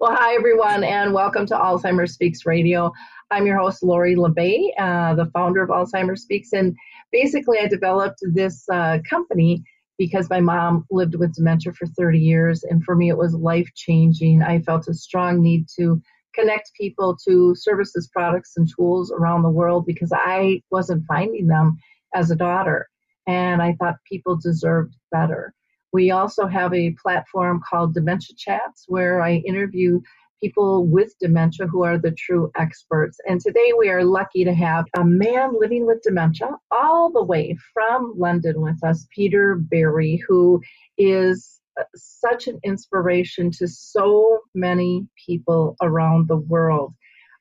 [0.00, 2.92] Well, hi, everyone, and welcome to Alzheimer's Speaks Radio.
[3.32, 6.52] I'm your host, Lori La Bey, uh, the founder of Alzheimer's Speaks.
[6.52, 6.76] And
[7.10, 9.64] basically, I developed this uh, company
[9.98, 12.62] because my mom lived with dementia for 30 years.
[12.62, 14.40] And for me, it was life changing.
[14.40, 16.00] I felt a strong need to
[16.32, 21.76] connect people to services, products, and tools around the world because I wasn't finding them
[22.14, 22.88] as a daughter.
[23.26, 25.54] And I thought people deserved better.
[25.92, 30.00] We also have a platform called Dementia Chats where I interview
[30.40, 33.18] people with dementia who are the true experts.
[33.26, 37.56] And today we are lucky to have a man living with dementia all the way
[37.72, 40.60] from London with us, Peter Berry, who
[40.96, 46.94] is uh, such an inspiration to so many people around the world.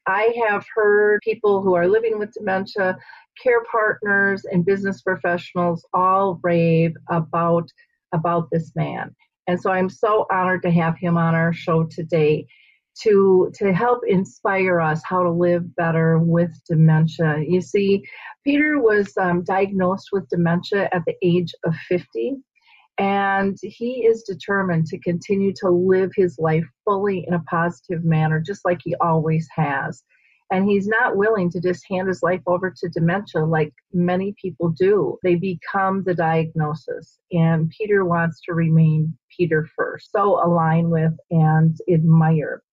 [0.07, 2.97] I have heard people who are living with dementia,
[3.41, 7.69] care partners, and business professionals all rave about
[8.13, 9.15] about this man.
[9.47, 12.45] And so I'm so honored to have him on our show today
[13.01, 17.43] to to help inspire us how to live better with dementia.
[17.47, 18.03] You see,
[18.43, 22.37] Peter was um, diagnosed with dementia at the age of 50,
[22.97, 28.39] and he is determined to continue to live his life fully in a positive manner,
[28.39, 30.03] just like he always has.
[30.51, 34.69] And he's not willing to just hand his life over to dementia like many people
[34.69, 35.17] do.
[35.23, 37.19] They become the diagnosis.
[37.31, 40.11] And Peter wants to remain Peter first.
[40.11, 42.63] So align with and admire.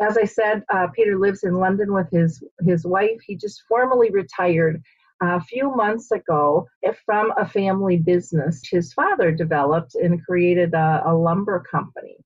[0.00, 3.20] As I said, uh, Peter lives in London with his, his wife.
[3.24, 4.82] He just formally retired
[5.22, 6.66] a few months ago
[7.06, 12.16] from a family business his father developed and created a, a lumber company.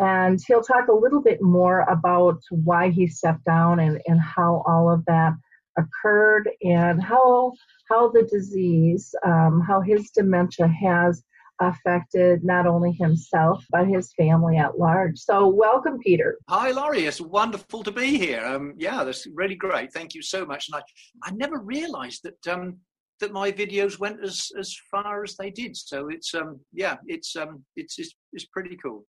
[0.00, 4.64] And he'll talk a little bit more about why he stepped down and, and how
[4.66, 5.34] all of that
[5.76, 7.52] occurred and how
[7.90, 11.22] how the disease, um, how his dementia has
[11.60, 15.18] affected not only himself but his family at large.
[15.18, 16.38] So, welcome, Peter.
[16.48, 17.04] Hi, Lori.
[17.04, 18.42] It's wonderful to be here.
[18.44, 19.92] Um, yeah, that's really great.
[19.92, 20.68] Thank you so much.
[20.68, 22.78] And I, I never realised that um,
[23.20, 25.76] that my videos went as as far as they did.
[25.76, 29.04] So it's um, yeah, it's um, it's it's, it's pretty cool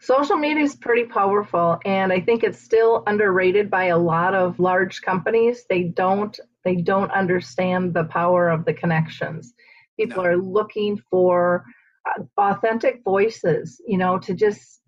[0.00, 4.58] social media is pretty powerful and i think it's still underrated by a lot of
[4.58, 5.64] large companies.
[5.68, 9.54] They don't they don't understand the power of the connections.
[9.98, 10.30] People no.
[10.30, 11.64] are looking for
[12.08, 14.80] uh, authentic voices you know to just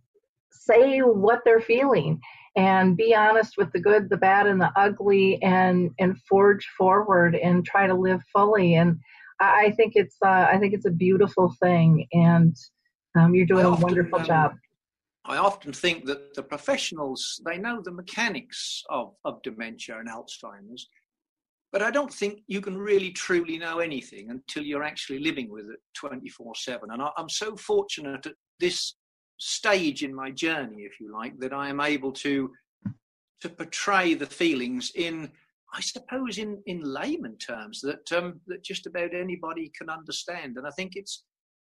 [0.51, 2.21] say what they're feeling
[2.57, 7.35] and be honest with the good the bad and the ugly and and forge forward
[7.37, 8.75] and try to live fully.
[8.75, 8.99] And
[9.41, 12.57] i, I think it's uh, i think it's a beautiful thing and
[13.19, 14.53] um, you're doing often, a wonderful um, job
[15.29, 20.89] I often think that the professionals they know the mechanics of, of dementia and Alzheimer's,
[21.73, 25.67] but I don't think you can really truly know anything until you're actually living with
[25.67, 26.79] it 24/7.
[26.91, 28.95] And I, I'm so fortunate at this
[29.39, 32.53] stage in my journey, if you like, that I am able to
[33.41, 35.31] to portray the feelings in
[35.75, 40.57] I suppose in, in layman terms that um, that just about anybody can understand.
[40.57, 41.25] And I think it's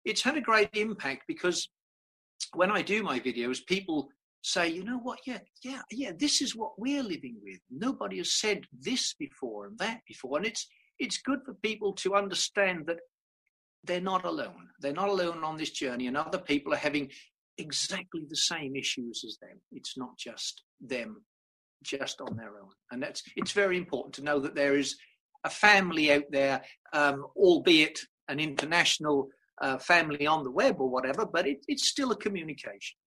[0.05, 1.69] it's had a great impact because
[2.53, 4.09] when I do my videos, people
[4.41, 7.59] say, you know what, yeah, yeah, yeah, this is what we're living with.
[7.69, 10.37] Nobody has said this before and that before.
[10.37, 10.67] And it's
[10.99, 12.99] it's good for people to understand that
[13.83, 14.69] they're not alone.
[14.79, 17.11] They're not alone on this journey, and other people are having
[17.57, 19.59] exactly the same issues as them.
[19.71, 21.23] It's not just them
[21.83, 22.69] just on their own.
[22.91, 24.95] And that's it's very important to know that there is
[25.43, 26.61] a family out there,
[26.93, 29.29] um, albeit an international
[29.61, 32.97] uh, family on the web or whatever, but it, it's still a communication.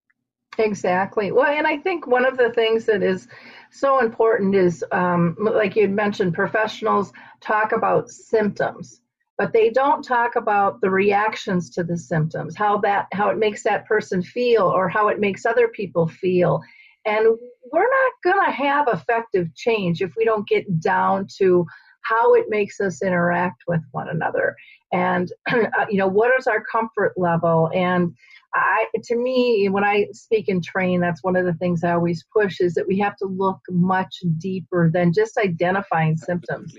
[0.59, 1.33] Exactly.
[1.33, 3.28] Well, and I think one of the things that is
[3.71, 9.00] so important is, um, like you had mentioned, professionals talk about symptoms,
[9.38, 13.62] but they don't talk about the reactions to the symptoms, how that how it makes
[13.62, 16.61] that person feel, or how it makes other people feel.
[17.06, 17.38] And
[17.72, 21.65] we're not going to have effective change if we don't get down to
[22.03, 24.56] how it makes us interact with one another
[24.93, 28.15] and uh, you know what is our comfort level and
[28.55, 32.25] I, to me, when I speak and train, that's one of the things I always
[32.33, 36.75] push is that we have to look much deeper than just identifying symptoms.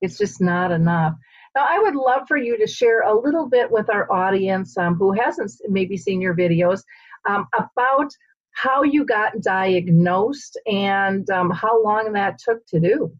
[0.00, 1.14] It's just not enough.
[1.56, 4.94] Now, I would love for you to share a little bit with our audience um,
[4.94, 6.82] who hasn't maybe seen your videos
[7.28, 8.12] um, about
[8.52, 13.12] how you got diagnosed and um, how long that took to do.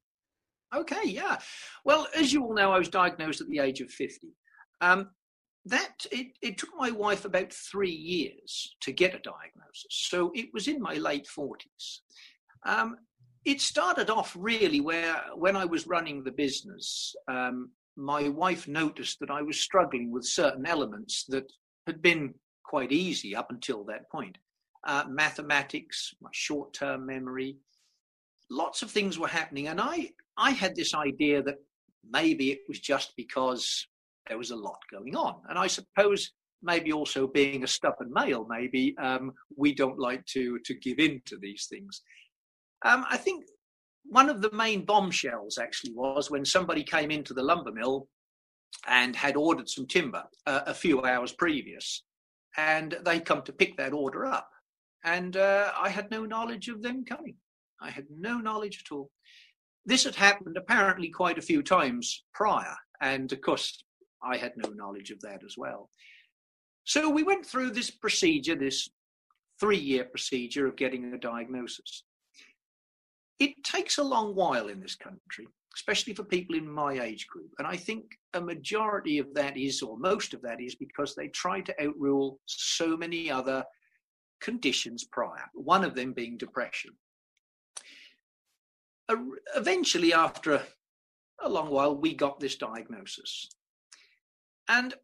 [0.74, 1.38] Okay, yeah.
[1.84, 4.28] Well, as you all know, I was diagnosed at the age of 50.
[4.80, 5.10] Um,
[5.66, 9.86] that it, it took my wife about three years to get a diagnosis.
[9.90, 12.00] So it was in my late 40s.
[12.66, 12.96] Um,
[13.44, 19.18] it started off really where when I was running the business, um, my wife noticed
[19.20, 21.52] that I was struggling with certain elements that
[21.86, 22.34] had been
[22.64, 24.38] quite easy up until that point.
[24.86, 27.56] uh, mathematics, my short-term memory.
[28.50, 31.58] Lots of things were happening, and I I had this idea that
[32.08, 33.86] maybe it was just because
[34.28, 36.32] there was a lot going on, and I suppose
[36.62, 41.22] maybe also being a stubborn male, maybe um, we don't like to to give in
[41.26, 42.02] to these things.
[42.84, 43.44] Um, I think
[44.04, 48.08] one of the main bombshells actually was when somebody came into the lumber mill
[48.86, 52.04] and had ordered some timber uh, a few hours previous,
[52.56, 54.50] and they come to pick that order up,
[55.04, 57.36] and uh, I had no knowledge of them coming.
[57.80, 59.10] I had no knowledge at all.
[59.86, 63.82] This had happened apparently quite a few times prior, and of course
[64.22, 65.90] I had no knowledge of that as well.
[66.84, 68.88] So we went through this procedure, this
[69.60, 72.04] three year procedure of getting a diagnosis.
[73.38, 77.50] It takes a long while in this country, especially for people in my age group.
[77.58, 78.04] And I think
[78.34, 82.40] a majority of that is, or most of that is, because they try to outrule
[82.46, 83.64] so many other
[84.40, 86.90] conditions prior, one of them being depression.
[89.56, 90.62] Eventually, after
[91.42, 93.48] a, long while, we got this diagnosis.
[94.68, 94.94] And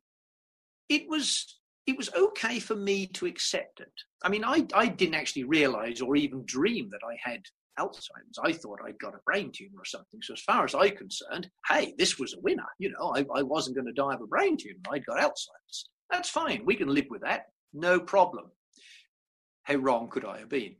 [0.88, 3.92] it was it was okay for me to accept it.
[4.22, 7.42] I mean, I, I didn't actually realize or even dream that I had
[7.78, 8.38] Alzheimer's.
[8.42, 10.20] I thought I'd got a brain tumor or something.
[10.22, 12.64] So, as far as I'm concerned, hey, this was a winner.
[12.78, 14.80] You know, I, I wasn't going to die of a brain tumor.
[14.90, 15.88] I'd got Alzheimer's.
[16.10, 16.62] That's fine.
[16.64, 17.46] We can live with that.
[17.72, 18.46] No problem.
[19.64, 20.76] How wrong could I have been?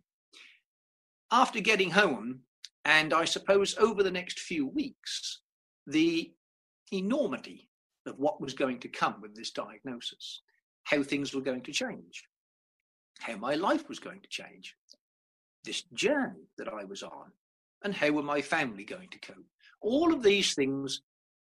[1.31, 2.41] After getting home,
[2.85, 5.41] and I suppose over the next few weeks,
[5.87, 6.33] the
[6.93, 7.69] enormity
[8.07, 10.43] of what was going to come with this diagnosis
[10.85, 12.25] how things were going to change,
[13.21, 14.77] how my life was going to change,
[15.65, 17.33] this journey that I was on,
[17.83, 19.47] and how were my family going to cope.
[19.81, 21.01] All of these things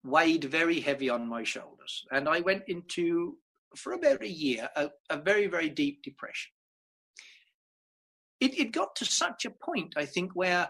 [0.05, 2.05] weighed very heavy on my shoulders.
[2.11, 3.37] And I went into,
[3.77, 6.51] for about a year, a, a very, very deep depression.
[8.41, 10.69] It, it got to such a point, I think, where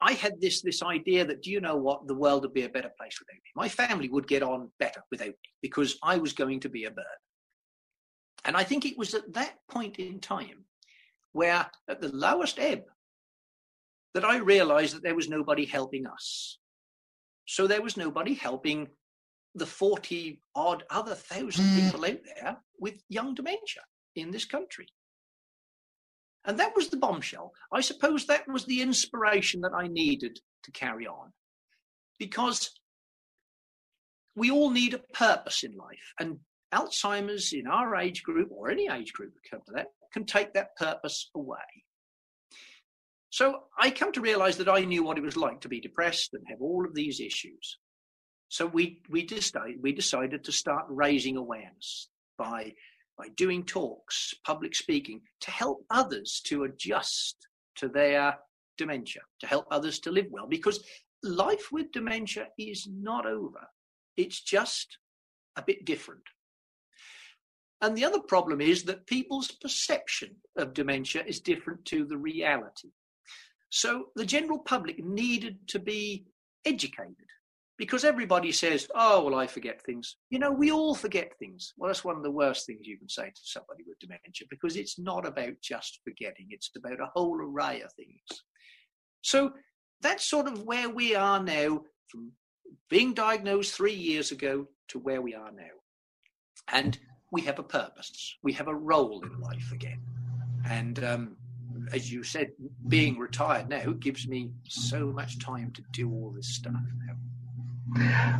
[0.00, 2.68] I had this this idea that do you know what the world would be a
[2.68, 3.50] better place without me.
[3.56, 6.90] My family would get on better without me because I was going to be a
[6.90, 7.04] burden.
[8.44, 10.64] And I think it was at that point in time
[11.32, 12.82] where, at the lowest ebb,
[14.14, 16.58] that I realized that there was nobody helping us.
[17.46, 18.88] So there was nobody helping
[19.54, 21.84] the 40 odd other thousand mm.
[21.84, 23.82] people out there with young dementia
[24.16, 24.86] in this country.
[26.48, 27.52] And that was the bombshell.
[27.70, 31.32] I suppose that was the inspiration that I needed to carry on.
[32.18, 32.70] Because
[34.34, 36.14] we all need a purpose in life.
[36.18, 36.38] And
[36.72, 40.74] Alzheimer's in our age group, or any age group come to that, can take that
[40.76, 41.58] purpose away.
[43.28, 46.32] So I come to realize that I knew what it was like to be depressed
[46.32, 47.78] and have all of these issues.
[48.48, 52.08] So we we decided we decided to start raising awareness
[52.38, 52.72] by
[53.18, 58.36] by doing talks, public speaking, to help others to adjust to their
[58.76, 60.84] dementia, to help others to live well, because
[61.22, 63.66] life with dementia is not over.
[64.16, 64.98] It's just
[65.56, 66.22] a bit different.
[67.80, 72.90] And the other problem is that people's perception of dementia is different to the reality.
[73.70, 76.26] So the general public needed to be
[76.64, 77.27] educated
[77.78, 80.16] because everybody says, oh, well, I forget things.
[80.30, 81.72] You know, we all forget things.
[81.76, 84.76] Well, that's one of the worst things you can say to somebody with dementia because
[84.76, 88.42] it's not about just forgetting, it's about a whole array of things.
[89.22, 89.52] So
[90.02, 92.32] that's sort of where we are now from
[92.90, 95.62] being diagnosed three years ago to where we are now.
[96.72, 96.98] And
[97.30, 100.00] we have a purpose, we have a role in life again.
[100.68, 101.36] And um,
[101.92, 102.50] as you said,
[102.88, 106.74] being retired now gives me so much time to do all this stuff
[107.06, 107.14] now.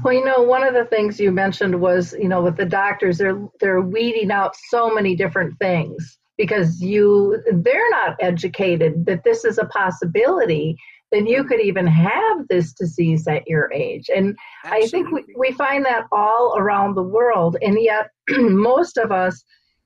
[0.04, 3.18] Well, you know, one of the things you mentioned was, you know, with the doctors,
[3.18, 9.44] they're they're weeding out so many different things because you they're not educated that this
[9.44, 10.76] is a possibility
[11.10, 14.10] then you could even have this disease at your age.
[14.14, 14.86] And Absolutely.
[14.86, 17.56] I think we, we find that all around the world.
[17.62, 19.42] And yet, most of us,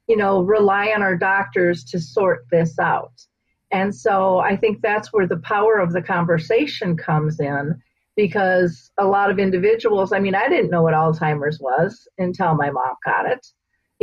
[0.09, 3.12] you know, rely on our doctors to sort this out.
[3.71, 7.81] And so I think that's where the power of the conversation comes in
[8.16, 12.71] because a lot of individuals, I mean, I didn't know what Alzheimer's was until my
[12.71, 13.47] mom got it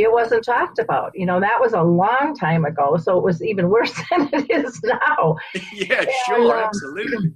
[0.00, 1.12] it wasn't talked about.
[1.14, 4.50] You know, that was a long time ago, so it was even worse than it
[4.50, 5.36] is now.
[5.72, 7.32] yeah, and, sure, um, absolutely.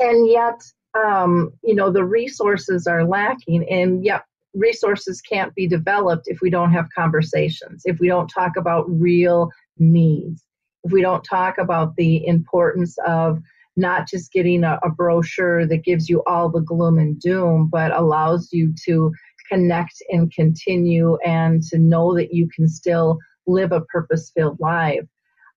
[0.00, 0.60] And yet,
[0.94, 4.24] um, you know, the resources are lacking, and yet
[4.54, 9.50] resources can't be developed if we don't have conversations, if we don't talk about real
[9.78, 10.44] needs,
[10.84, 13.40] if we don't talk about the importance of
[13.76, 17.92] not just getting a, a brochure that gives you all the gloom and doom, but
[17.92, 19.12] allows you to
[19.50, 25.04] connect and continue and to know that you can still live a purpose filled life.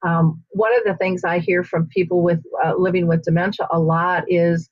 [0.06, 3.80] um, one of the things I hear from people with uh, living with dementia a
[3.80, 4.70] lot is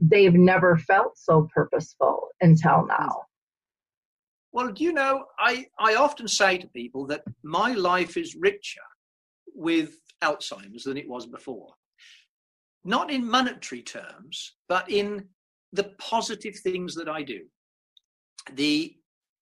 [0.00, 3.22] they've never felt so purposeful until now.
[4.52, 8.80] Well, do you know, I, I often say to people that my life is richer
[9.54, 11.68] with Alzheimer's than it was before.
[12.84, 15.28] Not in monetary terms, but in
[15.72, 17.40] the positive things that I do.
[18.54, 18.94] The,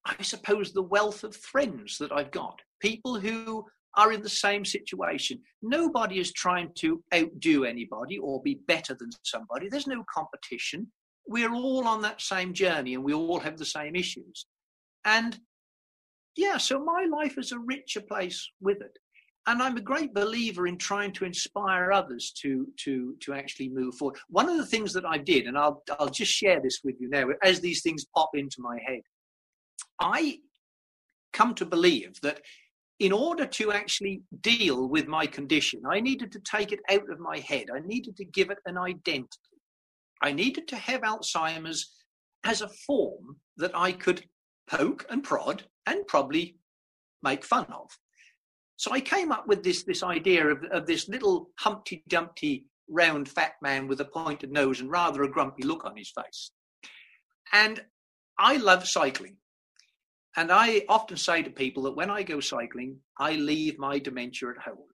[0.04, 2.60] I suppose, the wealth of friends that I've got.
[2.80, 3.64] People who
[3.96, 5.40] are in the same situation.
[5.62, 9.68] Nobody is trying to outdo anybody or be better than somebody.
[9.68, 10.86] There's no competition.
[11.26, 14.46] We're all on that same journey and we all have the same issues.
[15.04, 15.38] And
[16.36, 18.96] yeah, so my life is a richer place with it.
[19.46, 23.94] And I'm a great believer in trying to inspire others to to to actually move
[23.94, 24.18] forward.
[24.28, 27.08] One of the things that I did, and I'll I'll just share this with you
[27.08, 29.00] now, as these things pop into my head,
[30.00, 30.38] I
[31.32, 32.40] come to believe that
[32.98, 37.18] in order to actually deal with my condition, I needed to take it out of
[37.18, 37.68] my head.
[37.74, 39.26] I needed to give it an identity.
[40.22, 41.94] I needed to have Alzheimer's
[42.44, 44.22] as a form that I could
[44.68, 46.56] poke and prod and probably
[47.22, 47.90] make fun of.
[48.80, 53.28] So I came up with this, this idea of, of this little Humpty Dumpty round
[53.28, 56.50] fat man with a pointed nose and rather a grumpy look on his face.
[57.52, 57.84] And
[58.38, 59.36] I love cycling.
[60.34, 64.48] And I often say to people that when I go cycling, I leave my dementia
[64.48, 64.88] at home.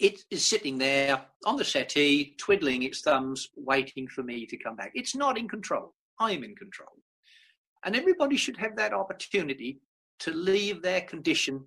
[0.00, 4.74] It is sitting there on the settee, twiddling its thumbs, waiting for me to come
[4.74, 4.92] back.
[4.94, 5.92] It's not in control.
[6.18, 6.96] I'm in control.
[7.84, 9.80] And everybody should have that opportunity
[10.20, 11.66] to leave their condition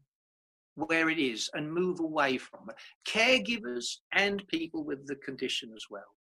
[0.75, 2.75] where it is and move away from it.
[3.07, 6.15] Caregivers and people with the condition as well.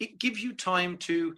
[0.00, 1.34] It gives you time to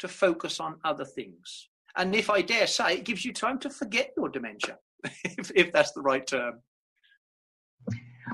[0.00, 1.68] to focus on other things.
[1.96, 4.78] And if I dare say, it gives you time to forget your dementia,
[5.24, 6.60] if, if that's the right term.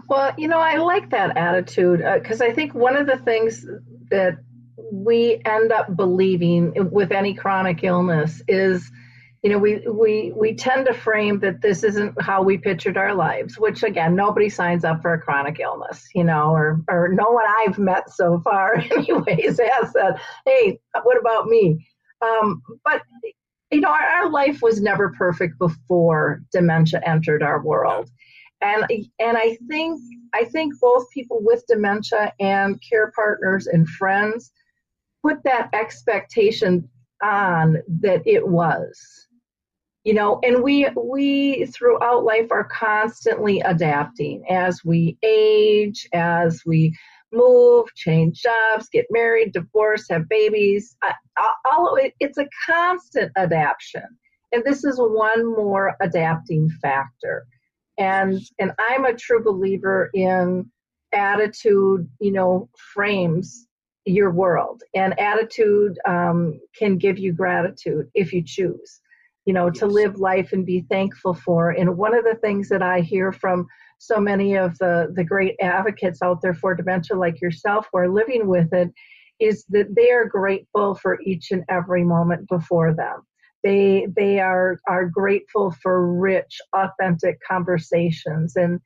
[0.09, 3.67] Well, you know, I like that attitude because uh, I think one of the things
[4.11, 4.39] that
[4.93, 8.91] we end up believing with any chronic illness is
[9.47, 13.15] you know we we we tend to frame that this isn't how we pictured our
[13.15, 17.31] lives which again nobody signs up for a chronic illness you know or or no
[17.31, 21.87] one i've met so far anyways has said hey what about me
[22.23, 23.03] um, but
[23.71, 28.11] you know, our, our life was never perfect before dementia entered our world.
[28.63, 28.87] And,
[29.19, 30.01] and I think
[30.33, 34.51] I think both people with dementia and care partners and friends
[35.23, 36.89] put that expectation
[37.23, 39.26] on that it was
[40.07, 46.97] you know and we we throughout life are constantly adapting as we age as we
[47.33, 50.97] move, change jobs, get married, divorce, have babies.
[51.65, 54.05] All it, it's a constant adaptation.
[54.53, 57.47] And this is one more adapting factor.
[57.99, 60.71] And and I'm a true believer in
[61.13, 63.67] attitude, you know, frames
[64.05, 64.83] your world.
[64.95, 69.01] And attitude um, can give you gratitude if you choose,
[69.47, 69.79] you know, yes.
[69.79, 71.71] to live life and be thankful for.
[71.71, 73.67] And one of the things that I hear from
[73.99, 78.09] so many of the, the great advocates out there for dementia, like yourself, who are
[78.09, 78.93] living with it,
[79.39, 83.23] is that they are grateful for each and every moment before them.
[83.63, 88.81] They they are are grateful for rich, authentic conversations, and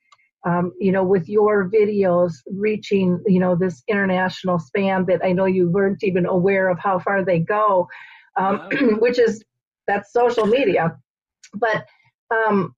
[0.46, 5.44] um, you know, with your videos reaching you know this international span that I know
[5.44, 7.88] you weren't even aware of how far they go,
[8.36, 8.68] um, wow.
[9.00, 9.44] which is
[9.90, 10.96] that's social media,
[11.54, 11.86] but
[12.30, 12.74] um,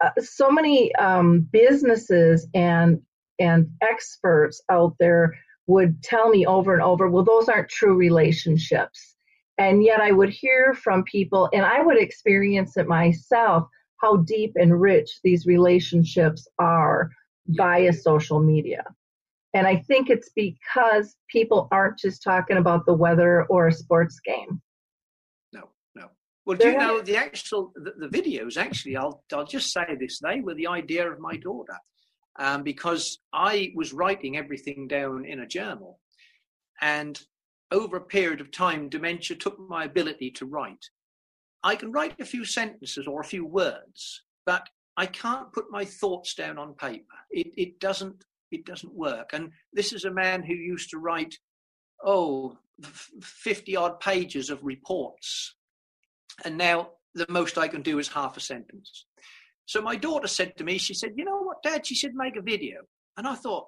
[0.00, 3.00] uh, so many um, businesses and
[3.40, 5.34] and experts out there
[5.66, 9.14] would tell me over and over, well, those aren't true relationships.
[9.58, 13.68] And yet I would hear from people, and I would experience it myself,
[13.98, 17.10] how deep and rich these relationships are
[17.48, 18.84] via social media.
[19.54, 24.20] And I think it's because people aren't just talking about the weather or a sports
[24.20, 24.60] game.
[26.48, 28.56] Well, do you know the actual the, the, videos?
[28.56, 31.76] Actually, I'll I'll just say this: they were the idea of my daughter,
[32.38, 36.00] um, because I was writing everything down in a journal,
[36.80, 37.20] and
[37.70, 40.86] over a period of time, dementia took my ability to write.
[41.62, 45.84] I can write a few sentences or a few words, but I can't put my
[45.84, 47.18] thoughts down on paper.
[47.30, 49.34] It it doesn't it doesn't work.
[49.34, 51.34] And this is a man who used to write,
[52.02, 52.56] oh,
[53.20, 55.56] 50 odd pages of reports
[56.44, 59.06] and now the most I can do is half a sentence.
[59.66, 61.86] So my daughter said to me, she said, You know what, Dad?
[61.86, 62.80] She said, Make a video.
[63.16, 63.66] And I thought,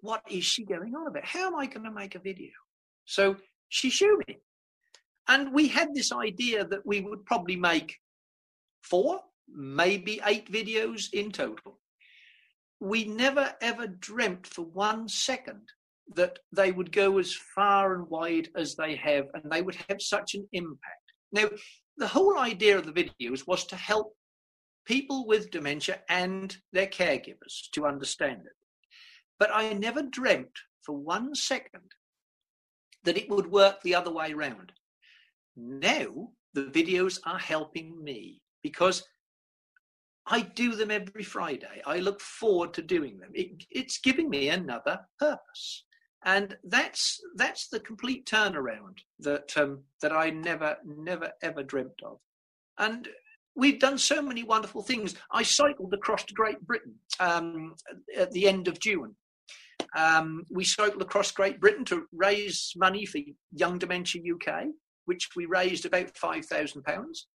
[0.00, 1.24] What is she going on about?
[1.24, 2.50] How am I going to make a video?
[3.04, 3.36] So
[3.68, 4.38] she showed me.
[5.28, 7.96] And we had this idea that we would probably make
[8.82, 9.20] four,
[9.52, 11.78] maybe eight videos in total.
[12.80, 15.60] we never ever dreamt for one second
[16.14, 20.00] that they would go as far and wide as they have and they would have
[20.00, 20.99] such an impact.
[21.32, 21.48] Now,
[21.96, 24.14] the whole idea of the videos was to help
[24.86, 28.56] people with dementia and their caregivers to understand it.
[29.38, 31.92] But I never dreamt for one second
[33.04, 34.72] that it would work the other way around.
[35.56, 39.04] Now, the videos are helping me because
[40.26, 41.82] I do them every Friday.
[41.86, 43.30] I look forward to doing them.
[43.34, 45.84] It, it's giving me another purpose,
[46.24, 52.18] and that's that's the complete turnaround that um, that I never never ever dreamt of.
[52.78, 53.08] And
[53.56, 55.14] we've done so many wonderful things.
[55.30, 57.74] I cycled across to Great Britain um,
[58.16, 59.16] at the end of June.
[59.96, 63.18] Um, we cycled across Great Britain to raise money for
[63.52, 64.66] Young Dementia UK,
[65.06, 67.26] which we raised about five thousand pounds.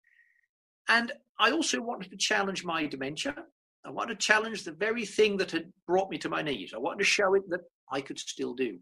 [0.87, 3.35] And I also wanted to challenge my dementia.
[3.83, 6.73] I wanted to challenge the very thing that had brought me to my knees.
[6.73, 7.61] I wanted to show it that
[7.91, 8.79] I could still do.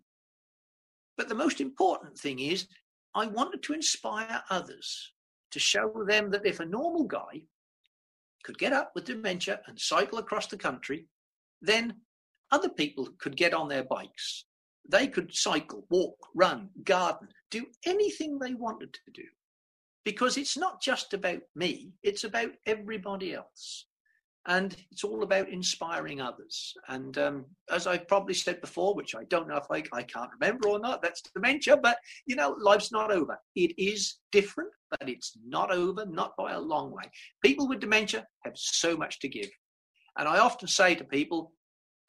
[1.17, 2.67] But the most important thing is,
[3.15, 5.11] I wanted to inspire others
[5.51, 7.43] to show them that if a normal guy
[8.43, 11.05] could get up with dementia and cycle across the country,
[11.61, 11.95] then
[12.51, 14.45] other people could get on their bikes.
[14.89, 19.23] They could cycle, walk, run, garden, do anything they wanted to do
[20.03, 23.85] because it's not just about me, it's about everybody else.
[24.45, 26.73] And it's all about inspiring others.
[26.89, 30.31] And um, as I've probably said before, which I don't know if I, I can't
[30.39, 33.37] remember or not, that's dementia, but you know, life's not over.
[33.55, 37.03] It is different, but it's not over, not by a long way.
[37.41, 39.49] People with dementia have so much to give.
[40.17, 41.53] And I often say to people,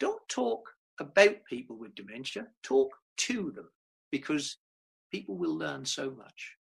[0.00, 0.68] don't talk
[1.00, 3.68] about people with dementia, talk to them
[4.10, 4.58] because
[5.12, 6.56] people will learn so much.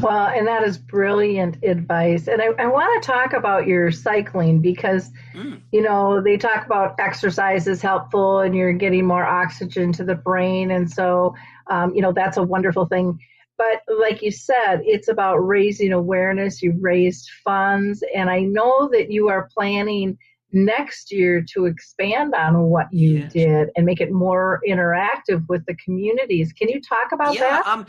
[0.00, 2.28] Well, and that is brilliant advice.
[2.28, 5.60] And I, I want to talk about your cycling because, mm.
[5.72, 10.14] you know, they talk about exercise is helpful and you're getting more oxygen to the
[10.14, 10.70] brain.
[10.70, 11.34] And so,
[11.68, 13.18] um, you know, that's a wonderful thing.
[13.58, 16.62] But like you said, it's about raising awareness.
[16.62, 18.02] You've raised funds.
[18.14, 20.18] And I know that you are planning
[20.52, 23.32] next year to expand on what you yes.
[23.32, 26.52] did and make it more interactive with the communities.
[26.52, 27.66] Can you talk about yeah, that?
[27.66, 27.86] Um,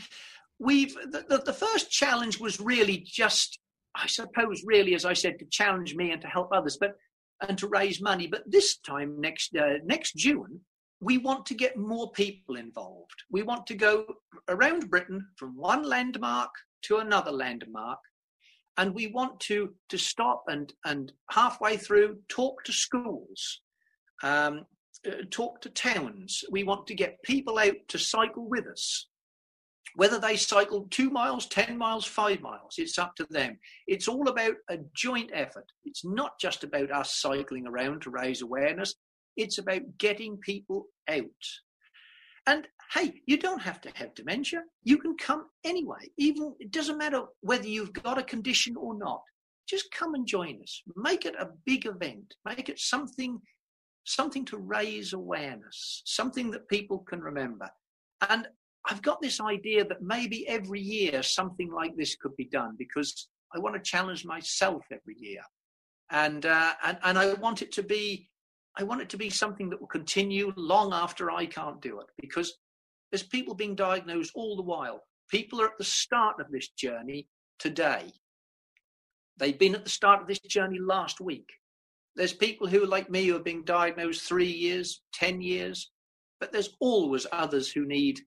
[0.59, 3.59] we've the, the, the first challenge was really just
[3.95, 6.95] I suppose really as I said to challenge me and to help others but
[7.47, 8.27] and to raise money.
[8.27, 10.61] But this time next uh, next June
[10.99, 13.23] we want to get more people involved.
[13.29, 14.05] We want to go
[14.47, 16.51] around Britain from one landmark
[16.83, 17.99] to another landmark
[18.77, 23.61] and we want to to stop and and halfway through talk to schools
[24.23, 24.65] um,
[25.05, 26.43] uh, talk to towns.
[26.49, 29.07] We want to get people out to cycle with us
[29.95, 33.57] whether they cycle two miles, 10 miles, five miles, it's up to them.
[33.87, 35.65] It's all about a joint effort.
[35.85, 38.95] It's not just about us cycling around to raise awareness,
[39.37, 41.25] it's about getting people out.
[42.45, 44.63] And hey, you don't have to have dementia.
[44.83, 46.11] You can come anyway.
[46.17, 49.21] Even it doesn't matter whether you've got a condition or not.
[49.67, 50.81] Just come and join us.
[50.95, 52.35] Make it a big event.
[52.45, 53.39] Make it something
[54.05, 57.69] something to raise awareness, something that people can remember.
[58.29, 58.47] And
[58.85, 63.27] I've got this idea that maybe every year something like this could be done because
[63.55, 65.41] I want to challenge myself every year,
[66.09, 68.29] and uh, and and I want it to be,
[68.77, 72.07] I want it to be something that will continue long after I can't do it
[72.19, 72.57] because
[73.11, 75.03] there's people being diagnosed all the while.
[75.29, 77.27] People are at the start of this journey
[77.59, 78.11] today.
[79.37, 81.49] They've been at the start of this journey last week.
[82.15, 85.91] There's people who, like me, who are being diagnosed three years, ten years,
[86.39, 88.19] but there's always others who need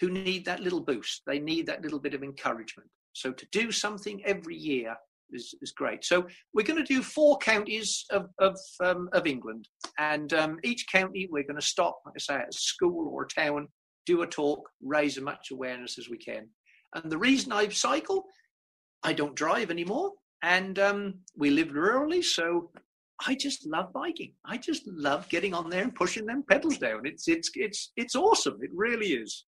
[0.00, 1.22] who need that little boost.
[1.26, 2.88] They need that little bit of encouragement.
[3.12, 4.96] So to do something every year
[5.30, 6.04] is, is great.
[6.04, 10.86] So we're going to do four counties of of, um, of England, and um, each
[10.90, 13.68] county we're going to stop, like I say, at a school or a town,
[14.06, 16.48] do a talk, raise as much awareness as we can.
[16.94, 18.24] And the reason I cycle,
[19.02, 22.70] I don't drive anymore, and um, we live rurally, so
[23.26, 24.32] I just love biking.
[24.46, 27.00] I just love getting on there and pushing them pedals down.
[27.04, 28.58] It's it's it's it's awesome.
[28.62, 29.44] It really is.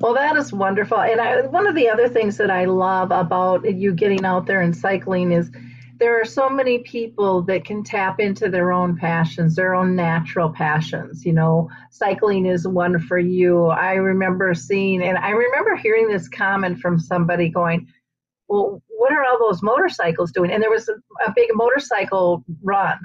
[0.00, 0.98] Well, that is wonderful.
[0.98, 4.62] And I, one of the other things that I love about you getting out there
[4.62, 5.50] and cycling is
[5.98, 10.50] there are so many people that can tap into their own passions, their own natural
[10.50, 11.26] passions.
[11.26, 13.66] You know, cycling is one for you.
[13.66, 17.86] I remember seeing, and I remember hearing this comment from somebody going,
[18.48, 20.50] Well, what are all those motorcycles doing?
[20.50, 20.94] And there was a,
[21.26, 22.98] a big motorcycle run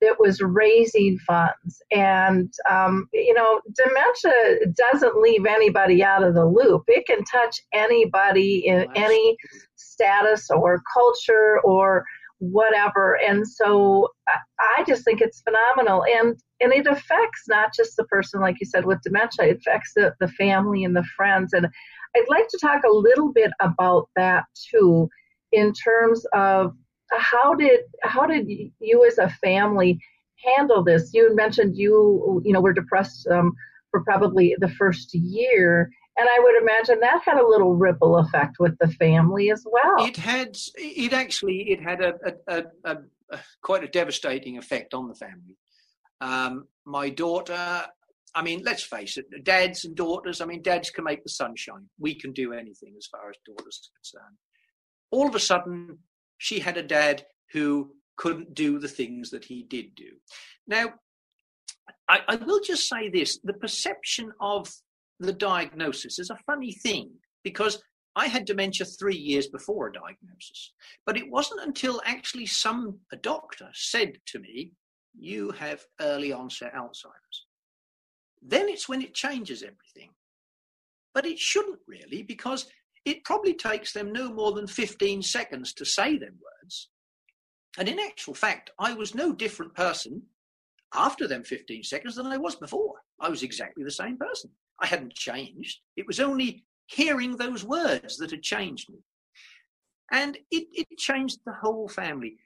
[0.00, 1.82] that was raising funds.
[1.90, 6.84] And, um, you know, dementia doesn't leave anybody out of the loop.
[6.88, 9.36] It can touch anybody in any
[9.76, 12.04] status or culture or
[12.38, 13.18] whatever.
[13.18, 14.08] And so
[14.58, 16.04] I just think it's phenomenal.
[16.04, 19.92] And and it affects not just the person, like you said, with dementia, it affects
[19.94, 21.52] the, the family and the friends.
[21.52, 21.66] And
[22.16, 25.08] I'd like to talk a little bit about that too,
[25.52, 26.74] in terms of
[27.12, 28.48] how did how did
[28.80, 29.98] you as a family
[30.44, 31.10] handle this?
[31.12, 33.52] You mentioned you you know were depressed um,
[33.90, 38.56] for probably the first year and I would imagine that had a little ripple effect
[38.58, 40.06] with the family as well.
[40.06, 42.14] It had, it actually, it had a,
[42.46, 42.96] a, a,
[43.30, 45.56] a quite a devastating effect on the family.
[46.20, 47.86] Um, my daughter,
[48.34, 51.88] I mean, let's face it, dads and daughters, I mean, dads can make the sunshine.
[51.98, 54.36] We can do anything as far as daughters are concerned.
[55.10, 55.98] All of a sudden,
[56.40, 60.12] she had a dad who couldn't do the things that he did do.
[60.66, 60.94] Now,
[62.08, 64.72] I, I will just say this the perception of
[65.18, 67.10] the diagnosis is a funny thing
[67.44, 67.82] because
[68.16, 70.72] I had dementia three years before a diagnosis.
[71.04, 74.72] But it wasn't until actually some a doctor said to me,
[75.18, 77.46] You have early onset Alzheimer's.
[78.42, 80.10] Then it's when it changes everything.
[81.12, 82.66] But it shouldn't really, because
[83.04, 86.88] it probably takes them no more than 15 seconds to say them words.
[87.78, 90.22] And in actual fact, I was no different person
[90.94, 92.94] after them 15 seconds than I was before.
[93.20, 94.50] I was exactly the same person.
[94.80, 95.78] I hadn't changed.
[95.96, 98.98] It was only hearing those words that had changed me.
[100.10, 102.36] And it, it changed the whole family.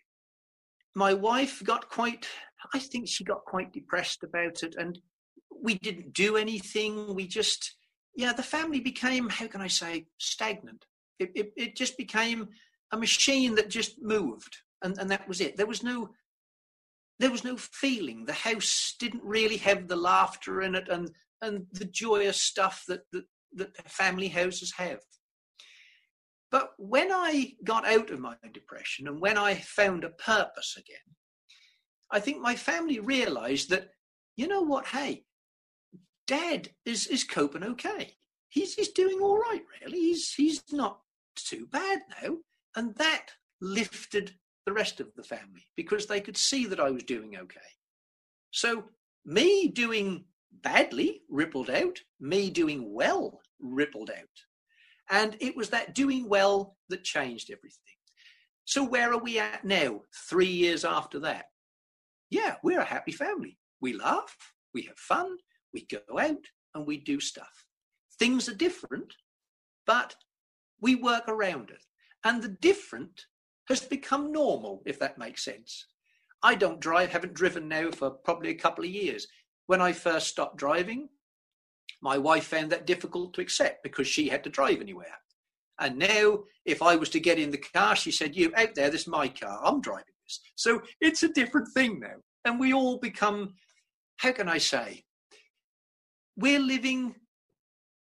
[0.94, 2.28] My wife got quite,
[2.74, 4.74] I think she got quite depressed about it.
[4.76, 4.98] And
[5.62, 7.14] we didn't do anything.
[7.14, 7.74] We just,
[8.16, 10.85] yeah, the family became, how can I say, stagnant.
[11.18, 12.48] It, it, it just became
[12.92, 14.57] a machine that just moved.
[14.83, 15.57] And, and that was it.
[15.57, 16.11] There was no
[17.20, 18.24] there was no feeling.
[18.24, 21.11] The house didn't really have the laughter in it and
[21.42, 23.24] and the joyous stuff that, that,
[23.55, 25.00] that family houses have.
[26.50, 31.16] But when I got out of my depression and when I found a purpose again,
[32.11, 33.88] I think my family realized that,
[34.37, 35.24] you know what, hey,
[36.26, 38.14] dad is, is coping okay.
[38.48, 39.98] He's, he's doing all right, really.
[39.98, 41.00] He's, he's not
[41.37, 42.37] too bad now.
[42.76, 43.26] And that
[43.60, 44.34] lifted
[44.66, 47.60] the rest of the family because they could see that I was doing okay.
[48.50, 48.84] So,
[49.24, 50.24] me doing
[50.62, 54.16] badly rippled out, me doing well rippled out.
[55.10, 57.80] And it was that doing well that changed everything.
[58.64, 61.46] So, where are we at now, three years after that?
[62.30, 63.58] Yeah, we're a happy family.
[63.80, 64.37] We laugh,
[64.72, 65.37] we have fun,
[65.74, 67.66] we go out, and we do stuff.
[68.18, 69.12] Things are different,
[69.87, 70.14] but
[70.80, 71.84] we work around it.
[72.24, 73.26] And the different
[73.68, 75.87] has become normal, if that makes sense.
[76.42, 79.26] I don't drive, haven't driven now for probably a couple of years.
[79.66, 81.08] When I first stopped driving,
[82.02, 85.18] my wife found that difficult to accept because she had to drive anywhere.
[85.80, 88.90] And now, if I was to get in the car, she said, You out there,
[88.90, 90.40] this is my car, I'm driving this.
[90.54, 92.16] So it's a different thing now.
[92.44, 93.54] And we all become,
[94.18, 95.03] how can I say,
[96.36, 97.14] we're living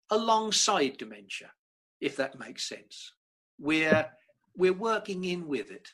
[0.09, 1.51] alongside dementia,
[2.01, 3.13] if that makes sense.
[3.59, 4.07] We're
[4.55, 5.87] we're working in with it.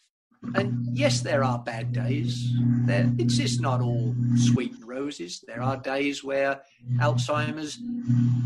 [0.55, 2.51] And yes, there are bad days.
[2.85, 5.43] There, it's just not all sweet and roses.
[5.47, 6.61] There are days where
[6.97, 7.79] Alzheimer's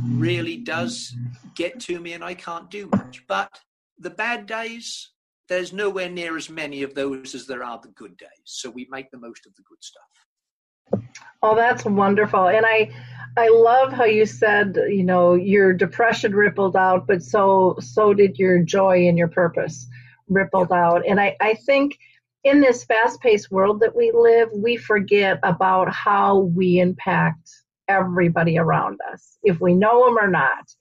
[0.05, 1.15] really does
[1.55, 3.23] get to me and I can't do much.
[3.27, 3.59] But
[3.97, 5.11] the bad days,
[5.49, 8.29] there's nowhere near as many of those as there are the good days.
[8.43, 11.03] So we make the most of the good stuff.
[11.41, 12.47] Oh, that's wonderful.
[12.47, 12.91] And I
[13.37, 18.39] I love how you said, you know, your depression rippled out, but so so did
[18.39, 19.87] your joy and your purpose
[20.27, 21.05] rippled out.
[21.07, 21.99] And I, I think
[22.43, 27.49] in this fast paced world that we live, we forget about how we impact
[27.87, 30.73] everybody around us, if we know them or not.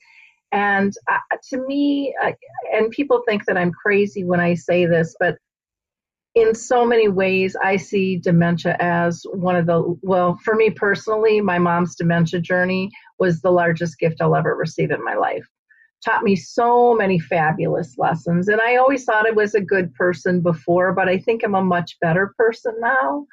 [0.52, 2.32] And uh, to me, uh,
[2.72, 5.36] and people think that I'm crazy when I say this, but
[6.36, 11.40] in so many ways, I see dementia as one of the, well, for me personally,
[11.40, 15.46] my mom's dementia journey was the largest gift I'll ever receive in my life
[16.04, 18.48] taught me so many fabulous lessons.
[18.48, 21.64] And I always thought I was a good person before, but I think I'm a
[21.64, 23.26] much better person now.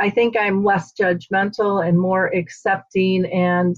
[0.00, 3.76] I think I'm less judgmental and more accepting and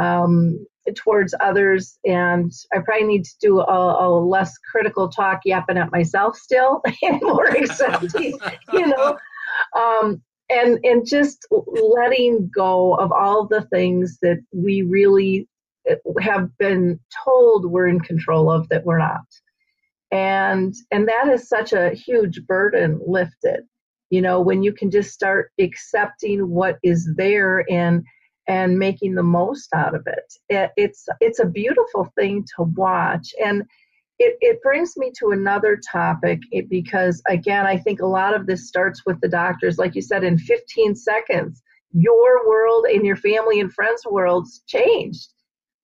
[0.00, 1.98] um, towards others.
[2.04, 6.82] And I probably need to do a, a, less critical talk yapping at myself still
[7.02, 8.38] and more accepting,
[8.72, 9.18] you know.
[9.76, 15.48] Um, and and just letting go of all the things that we really
[16.20, 19.24] have been told we're in control of that we're not
[20.12, 23.60] and and that is such a huge burden lifted
[24.10, 28.04] you know when you can just start accepting what is there and
[28.48, 33.34] and making the most out of it, it it's it's a beautiful thing to watch.
[33.44, 33.64] And
[34.18, 38.46] it, it brings me to another topic eh, because again i think a lot of
[38.46, 39.78] this starts with the doctors.
[39.78, 45.28] Like you said in 15 seconds your world and your family and friends worlds changed.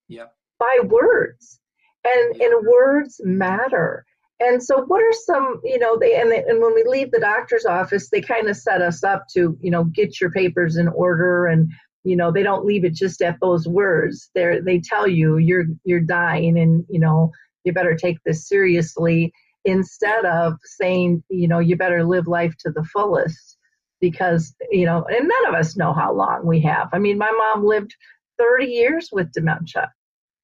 [0.09, 0.27] Yeah.
[0.59, 1.61] by words.
[2.05, 2.47] And yeah.
[2.47, 4.05] and words matter.
[4.41, 7.21] And so what are some you know they and, they, and when we leave the
[7.21, 10.89] doctor's office they kind of set us up to you know get your papers in
[10.89, 11.71] order and
[12.05, 14.31] you know they don't leave it just at those words.
[14.35, 17.31] They they tell you you're you're dying and you know
[17.65, 19.33] you better take this seriously
[19.65, 23.59] instead of saying you know you better live life to the fullest
[24.01, 26.89] because you know and none of us know how long we have.
[26.93, 27.95] I mean my mom lived
[28.39, 29.93] 30 years with dementia.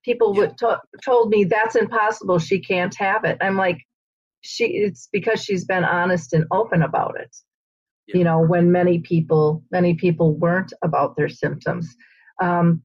[0.05, 0.41] People yeah.
[0.41, 2.39] would to- told me that's impossible.
[2.39, 3.39] She can't have it.
[3.41, 3.79] I'm like
[4.43, 7.37] she it's because she's been honest and open about it
[8.09, 8.19] yeah.
[8.19, 11.95] you know when many people many people weren't about their symptoms.
[12.41, 12.83] Um,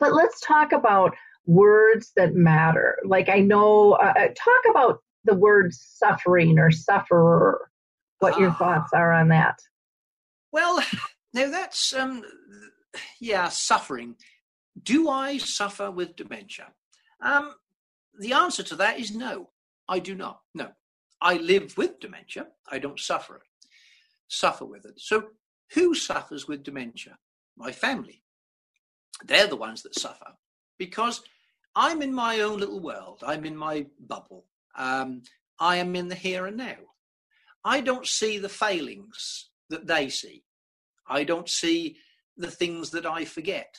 [0.00, 1.14] but let's talk about
[1.46, 2.98] words that matter.
[3.04, 7.70] Like i know uh, uh talk about the word suffering or sufferer
[8.18, 9.58] what your uh, thoughts are on that.
[10.52, 10.82] Well
[11.34, 12.22] now that's um
[13.20, 14.16] yeah suffering.
[14.82, 16.72] Do i suffer with dementia?
[17.20, 17.54] Um
[18.18, 19.50] the answer to that is no
[19.88, 20.40] i do not.
[20.54, 20.70] No.
[21.20, 22.48] I live with dementia.
[22.70, 23.42] I don't suffer it,
[24.38, 24.98] suffer with it.
[24.98, 25.28] So
[25.72, 27.18] who suffers with dementia?
[27.56, 28.22] My family.
[29.24, 30.32] They're the ones that suffer
[30.78, 31.22] because
[31.76, 33.22] I'm in my own little world.
[33.26, 34.44] I'm in my bubble.
[34.76, 35.22] Um,
[35.58, 36.76] I am in the here and now.
[37.64, 40.44] I don't see the failings that they see.
[41.08, 41.96] I don't see
[42.36, 43.76] the things that I forget.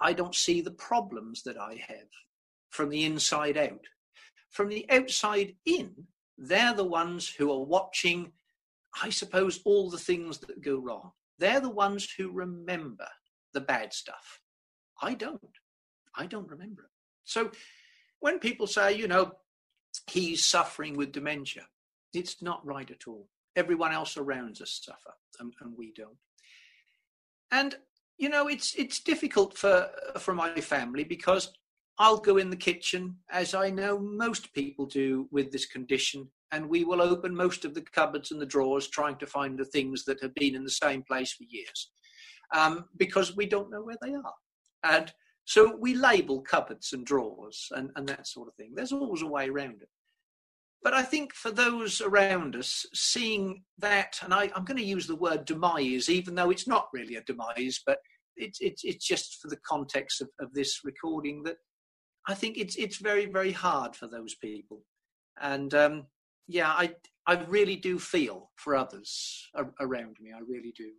[0.00, 2.08] I don't see the problems that I have
[2.70, 3.86] from the inside out.
[4.50, 8.32] From the outside in, they're the ones who are watching,
[9.02, 11.12] I suppose, all the things that go wrong.
[11.38, 13.08] They're the ones who remember
[13.52, 14.40] the bad stuff.
[15.02, 15.40] I don't.
[16.16, 16.90] I don't remember it.
[17.24, 17.50] So
[18.20, 19.32] when people say, you know,
[20.08, 21.66] he's suffering with dementia,
[22.12, 23.28] it's not right at all.
[23.56, 26.16] Everyone else around us suffer, and, and we don't.
[27.50, 27.76] And
[28.18, 31.52] you know, it's it's difficult for for my family because
[31.98, 36.68] I'll go in the kitchen, as I know most people do with this condition, and
[36.68, 40.04] we will open most of the cupboards and the drawers trying to find the things
[40.04, 41.90] that have been in the same place for years
[42.54, 44.34] um, because we don't know where they are.
[44.84, 45.12] And
[45.44, 48.72] so we label cupboards and drawers and, and that sort of thing.
[48.74, 49.88] There's always a way around it.
[50.84, 55.08] But I think for those around us, seeing that, and I, am going to use
[55.08, 57.98] the word demise, even though it's not really a demise, but
[58.36, 61.56] it's it's it's just for the context of, of this recording that
[62.28, 64.82] I think it's it's very very hard for those people,
[65.40, 66.06] and um,
[66.46, 66.94] yeah, I
[67.26, 69.48] I really do feel for others
[69.80, 70.32] around me.
[70.32, 70.90] I really do.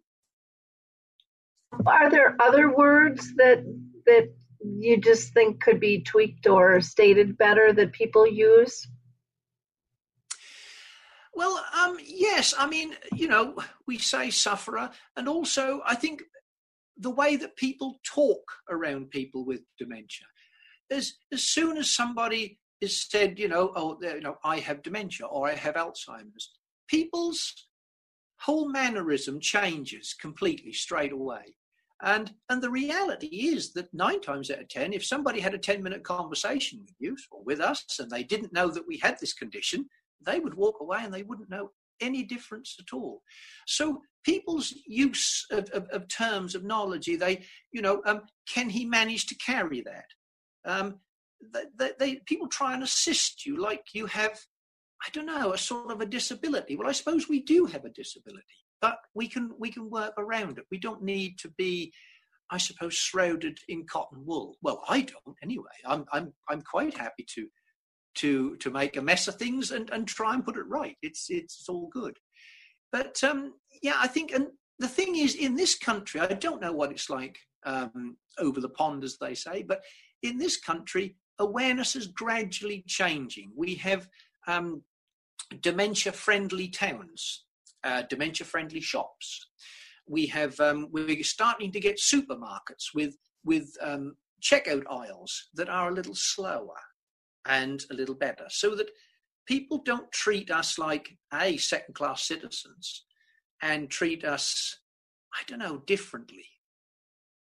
[1.86, 3.64] Are there other words that
[4.06, 8.88] that you just think could be tweaked or stated better that people use?
[11.34, 12.54] Well, um, yes.
[12.58, 16.24] I mean, you know, we say sufferer, and also I think
[16.98, 20.28] the way that people talk around people with dementia
[20.90, 25.26] as as soon as somebody is said, you know, oh, you know, I have dementia
[25.28, 26.52] or I have Alzheimer's,
[26.88, 27.68] people's
[28.42, 31.56] whole mannerism changes completely straight away.
[32.04, 35.58] And and the reality is that nine times out of ten, if somebody had a
[35.58, 39.18] ten minute conversation with you or with us, and they didn't know that we had
[39.20, 39.88] this condition,
[40.26, 43.22] they would walk away and they wouldn't know any difference at all.
[43.66, 48.86] So people's use of, of, of terms of knowledge, they, you know, um, can he
[48.86, 50.06] manage to carry that?
[50.66, 51.00] Um,
[51.78, 54.40] they, they, people try and assist you like you have,
[55.06, 56.76] I don't know, a sort of a disability.
[56.76, 58.44] Well, I suppose we do have a disability,
[58.82, 60.66] but we can we can work around it.
[60.72, 61.94] We don't need to be,
[62.50, 64.58] I suppose, shrouded in cotton wool.
[64.62, 65.76] Well, I don't anyway.
[65.86, 67.48] I'm I'm I'm quite happy to
[68.16, 70.96] to to make a mess of things and and try and put it right.
[71.02, 72.18] It's it's, all good.
[72.92, 74.48] But um, yeah, I think and
[74.80, 78.70] the thing is, in this country, I don't know what it's like um, over the
[78.70, 79.82] pond, as they say, but
[80.22, 83.52] in this country, awareness is gradually changing.
[83.56, 84.08] We have
[84.48, 84.84] um,
[85.62, 87.46] dementia friendly towns,
[87.84, 89.48] uh, dementia friendly shops.
[90.08, 95.90] We have, um, we're starting to get supermarkets with, with um, checkout aisles that are
[95.90, 96.80] a little slower
[97.48, 98.90] and a little better so that
[99.48, 103.06] people don't treat us like a second class citizens
[103.62, 104.80] and treat us,
[105.34, 106.46] I don't know, differently.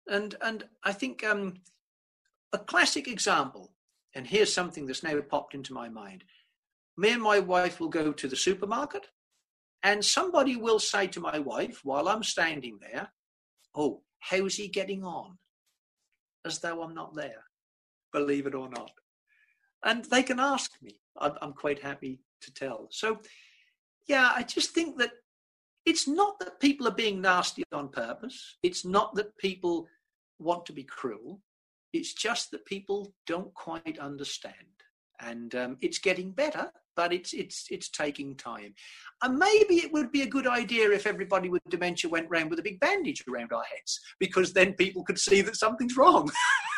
[0.08, 1.56] And, and I think um,
[2.54, 3.74] a classic example,
[4.16, 6.24] and here's something that's now popped into my mind.
[6.98, 9.08] Me and my wife will go to the supermarket,
[9.84, 13.10] and somebody will say to my wife while I'm standing there,
[13.76, 15.38] Oh, how's he getting on?
[16.46, 17.44] As though I'm not there,
[18.12, 18.92] believe it or not.
[19.84, 21.00] and they can ask me.
[21.20, 22.88] I'm, I'm quite happy to tell.
[22.92, 23.20] So,
[24.08, 25.12] yeah, I just think that
[25.86, 28.58] it's not that people are being nasty on purpose.
[28.64, 29.88] It's not that people
[30.40, 31.42] want to be cruel.
[31.98, 34.54] It's just that people don't quite understand.
[35.20, 38.76] And um, it's getting better, but it's it's it's taking time.
[39.24, 42.60] And maybe it would be a good idea if everybody with dementia went round with
[42.60, 46.30] a big bandage around our heads, because then people could see that something's wrong.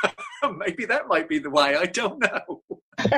[0.58, 1.76] maybe that might be the way.
[1.76, 2.62] I don't know.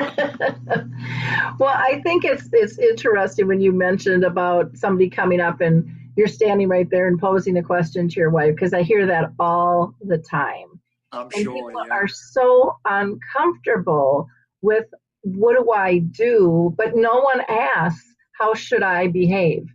[1.58, 6.28] well, I think it's it's interesting when you mentioned about somebody coming up and you're
[6.28, 9.94] standing right there and posing a question to your wife because I hear that all
[10.02, 10.71] the time.
[11.12, 11.94] I'm and sure people yeah.
[11.94, 14.26] are so uncomfortable
[14.62, 14.86] with
[15.22, 19.66] what do I do, but no one asks how should I behave?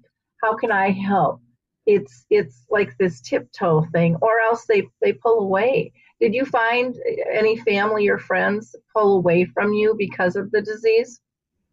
[0.43, 1.41] How can I help?
[1.85, 5.93] It's it's like this tiptoe thing, or else they they pull away.
[6.19, 6.95] Did you find
[7.31, 11.21] any family or friends pull away from you because of the disease?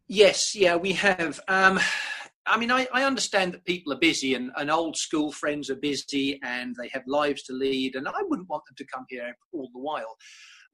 [0.06, 1.40] Yes, yeah, we have.
[1.48, 1.80] Um,
[2.46, 5.76] I mean, I, I, understand that people are busy and, and, old school friends are
[5.76, 9.34] busy and they have lives to lead, and I wouldn't want them to come here
[9.52, 10.16] all the while.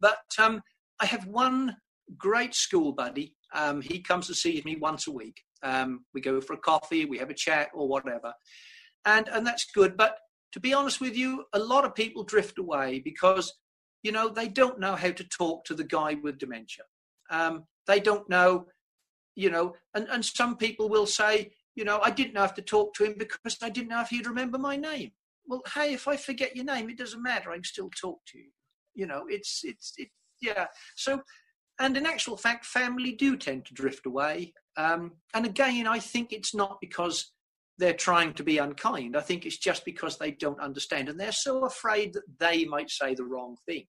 [0.00, 0.62] But um,
[1.00, 1.76] I have one
[2.16, 3.36] great school buddy.
[3.54, 5.42] Um, he comes to see me once a week.
[5.62, 8.32] Um, we go for a coffee, we have a chat, or whatever,
[9.04, 9.96] and and that's good.
[9.96, 10.16] But
[10.52, 13.52] to be honest with you, a lot of people drift away because,
[14.02, 16.84] you know, they don't know how to talk to the guy with dementia.
[17.30, 18.66] Um, they don't know,
[19.36, 22.94] you know, and, and some people will say, you know, I didn't have to talk
[22.94, 25.12] to him because I didn't know if he'd remember my name.
[25.46, 27.50] Well, hey, if I forget your name, it doesn't matter.
[27.50, 28.50] I can still talk to you.
[28.94, 30.08] You know, it's, it's, it,
[30.40, 30.66] yeah.
[30.96, 31.22] So,
[31.78, 34.52] and in actual fact, family do tend to drift away.
[34.76, 37.32] Um, and again, I think it's not because
[37.78, 39.16] they're trying to be unkind.
[39.16, 42.90] I think it's just because they don't understand and they're so afraid that they might
[42.90, 43.86] say the wrong thing.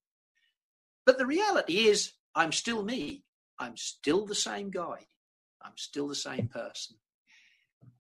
[1.05, 3.23] But the reality is, I'm still me.
[3.59, 5.05] I'm still the same guy.
[5.61, 6.95] I'm still the same person.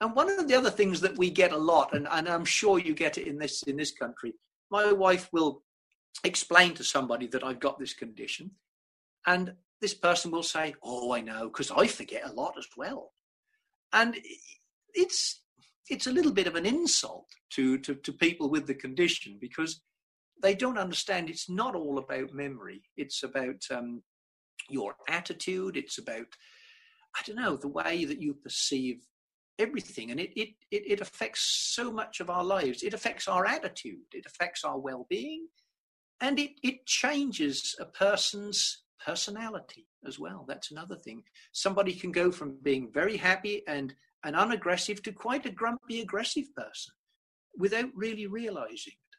[0.01, 2.79] And one of the other things that we get a lot, and, and I'm sure
[2.79, 4.33] you get it in this in this country,
[4.71, 5.63] my wife will
[6.23, 8.51] explain to somebody that I've got this condition,
[9.27, 13.13] and this person will say, "Oh, I know, because I forget a lot as well."
[13.93, 14.17] And
[14.93, 15.41] it's
[15.89, 19.81] it's a little bit of an insult to, to, to people with the condition because
[20.41, 22.81] they don't understand it's not all about memory.
[22.97, 24.01] It's about um,
[24.69, 25.75] your attitude.
[25.75, 26.27] It's about,
[27.15, 29.01] I don't know, the way that you perceive
[29.59, 30.11] everything.
[30.11, 32.83] And it, it, it, it affects so much of our lives.
[32.83, 34.07] It affects our attitude.
[34.13, 35.47] It affects our well being.
[36.21, 40.45] And it, it changes a person's personality as well.
[40.47, 41.23] That's another thing.
[41.51, 46.53] Somebody can go from being very happy and an unaggressive to quite a grumpy, aggressive
[46.55, 46.93] person
[47.57, 49.17] without really realizing it.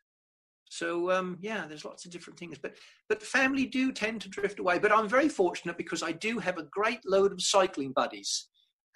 [0.68, 2.76] So um, yeah, there's lots of different things, but
[3.08, 4.78] but family do tend to drift away.
[4.78, 8.48] But I'm very fortunate because I do have a great load of cycling buddies,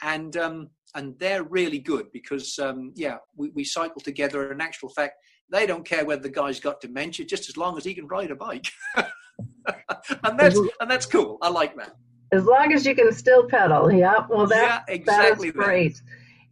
[0.03, 4.53] and um, and they're really good because um, yeah, we, we cycle together.
[4.53, 5.15] In actual fact,
[5.51, 8.31] they don't care whether the guy's got dementia, just as long as he can ride
[8.31, 11.39] a bike, and that's and that's cool.
[11.43, 11.97] I like that.
[12.33, 13.93] As long as you can still pedal.
[13.93, 14.27] Yeah.
[14.29, 16.03] Well, that, yeah, exactly that is great.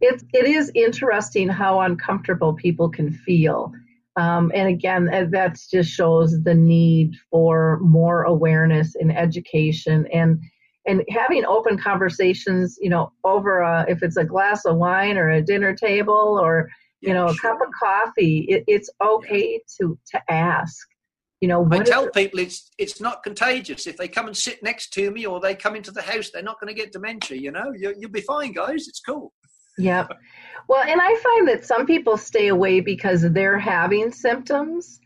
[0.01, 3.73] It, it is interesting how uncomfortable people can feel.
[4.17, 10.39] Um, and again, uh, that just shows the need for more awareness and education and
[10.87, 12.77] and having open conversations.
[12.81, 16.69] You know, over a, if it's a glass of wine or a dinner table or
[17.01, 17.51] you yeah, know a sure.
[17.51, 19.85] cup of coffee, it, it's okay yeah.
[19.85, 20.87] to to ask
[21.41, 23.85] you know, I tell people it's it's not contagious.
[23.85, 26.41] If they come and sit next to me or they come into the house, they're
[26.41, 27.37] not going to get dementia.
[27.37, 28.87] You know, you, you'll be fine, guys.
[28.87, 29.31] It's cool.
[29.77, 30.07] Yeah.
[30.67, 34.99] Well, and I find that some people stay away because they're having symptoms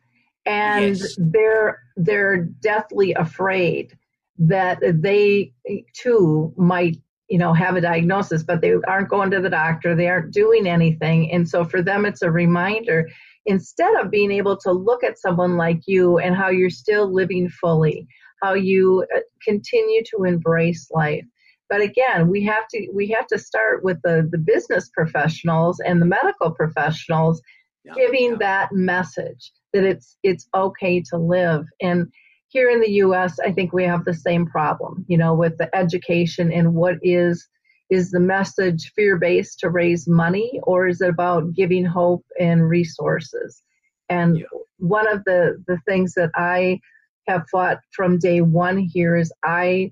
[0.45, 1.15] and yes.
[1.17, 3.97] they're they're deathly afraid
[4.39, 5.54] that they
[5.93, 6.97] too might
[7.30, 10.65] you know have a diagnosis but they aren't going to the doctor they aren't doing
[10.65, 13.06] anything and so for them it's a reminder
[13.49, 17.49] instead of being able to look at someone like you and how you're still living
[17.49, 18.08] fully,
[18.43, 21.25] how you uh, continue to embrace life.
[21.67, 26.02] But again, we have to we have to start with the, the business professionals and
[26.02, 27.42] the medical professionals
[27.83, 28.37] yeah, giving yeah.
[28.40, 31.65] that message that it's it's okay to live.
[31.81, 32.08] And
[32.50, 35.73] here in the US, I think we have the same problem, you know, with the
[35.75, 37.47] education and what is
[37.89, 42.69] is the message fear based to raise money or is it about giving hope and
[42.69, 43.63] resources
[44.10, 44.45] and yeah.
[44.77, 46.79] one of the the things that i
[47.27, 49.91] have fought from day one here is i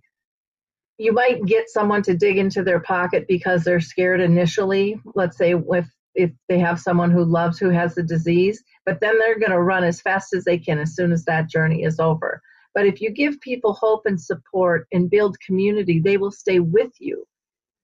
[0.99, 5.53] you might get someone to dig into their pocket because they're scared initially let's say
[5.53, 9.51] with if they have someone who loves who has the disease but then they're going
[9.51, 12.41] to run as fast as they can as soon as that journey is over
[12.78, 16.91] But if you give people hope and support and build community, they will stay with
[16.99, 17.25] you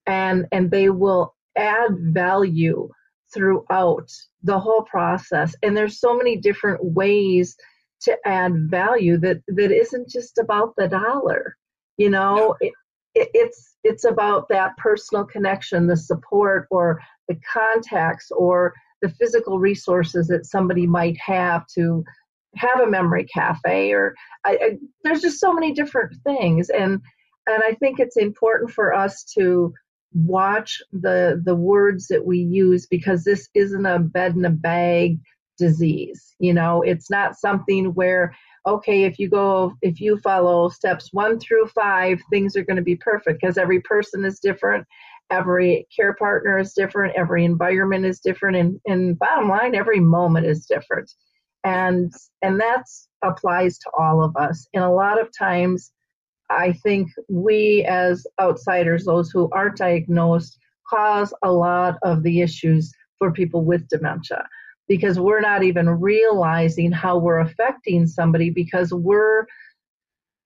[0.05, 2.87] and, and they will add value
[3.33, 4.11] throughout
[4.43, 5.55] the whole process.
[5.63, 7.57] And there's so many different ways
[8.03, 11.57] to add value that, that isn't just about the dollar.
[11.97, 12.73] You know, it,
[13.15, 19.57] it, it's it's about that personal connection, the support or the contacts or the physical
[19.57, 22.03] resources that somebody might have to
[22.55, 26.69] have a memory cafe or I, I, there's just so many different things.
[26.69, 26.99] And
[27.47, 29.73] and I think it's important for us to
[30.13, 35.17] watch the the words that we use because this isn't a bed in a bag
[35.57, 36.81] disease you know?
[36.81, 38.35] It's not something where
[38.65, 42.83] okay if you go if you follow steps 1 through 5 things are going to
[42.83, 44.85] be perfect because every person is different
[45.31, 50.45] every care partner is different every environment is different and and bottom line every moment
[50.45, 51.11] is different
[51.63, 52.83] and and that
[53.23, 54.67] applies to all of us.
[54.73, 55.91] And a lot of times
[56.49, 60.59] i think we as outsiders those who aren't diagnosed
[60.89, 64.45] cause a lot of the issues for people with dementia.
[64.87, 69.45] Because we're not even realizing how we're affecting somebody because we're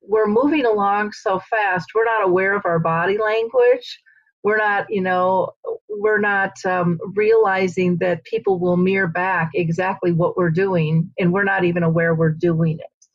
[0.03, 1.87] we're moving along so fast.
[1.93, 3.99] We're not aware of our body language
[4.47, 5.49] we're not you know
[5.89, 11.43] we're not um, realizing that people will mirror back exactly what we're doing and we're
[11.43, 13.07] not even aware we're doing it.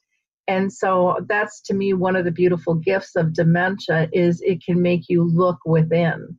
[0.46, 4.82] And so that's to me one of the beautiful gifts of dementia is it can
[4.82, 6.38] make you look within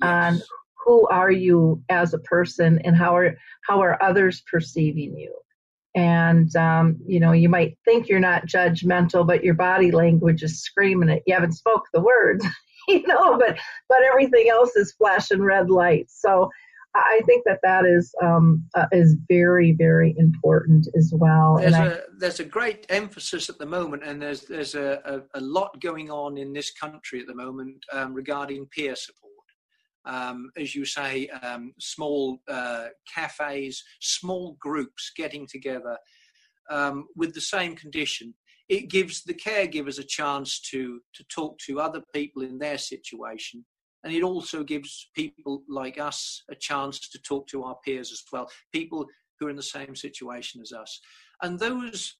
[0.00, 0.08] yes.
[0.08, 0.42] on
[0.84, 5.34] who are you as a person and how are how are others perceiving you.
[5.96, 10.62] And um, you know you might think you're not judgmental but your body language is
[10.62, 12.46] screaming it you haven't spoke the words
[12.88, 13.58] you know, but
[13.88, 16.20] but everything else is flashing red lights.
[16.20, 16.50] So
[16.94, 21.56] I think that that is um, uh, is very very important as well.
[21.58, 25.00] There's and a I, there's a great emphasis at the moment, and there's there's a,
[25.04, 29.30] a, a lot going on in this country at the moment um, regarding peer support.
[30.06, 35.98] Um, as you say, um, small uh, cafes, small groups getting together
[36.70, 38.34] um, with the same condition
[38.70, 43.66] it gives the caregivers a chance to to talk to other people in their situation.
[44.02, 48.22] And it also gives people like us a chance to talk to our peers as
[48.32, 49.06] well people
[49.38, 51.00] who are in the same situation as us.
[51.42, 52.16] And those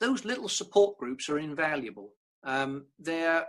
[0.00, 2.10] those little support groups are invaluable.
[2.44, 3.46] Um, they're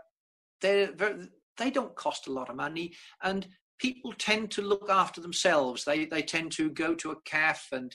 [0.62, 2.94] they're very, they don't cost a lot of money
[3.24, 3.46] and
[3.78, 5.84] people tend to look after themselves.
[5.84, 7.94] They they tend to go to a calf and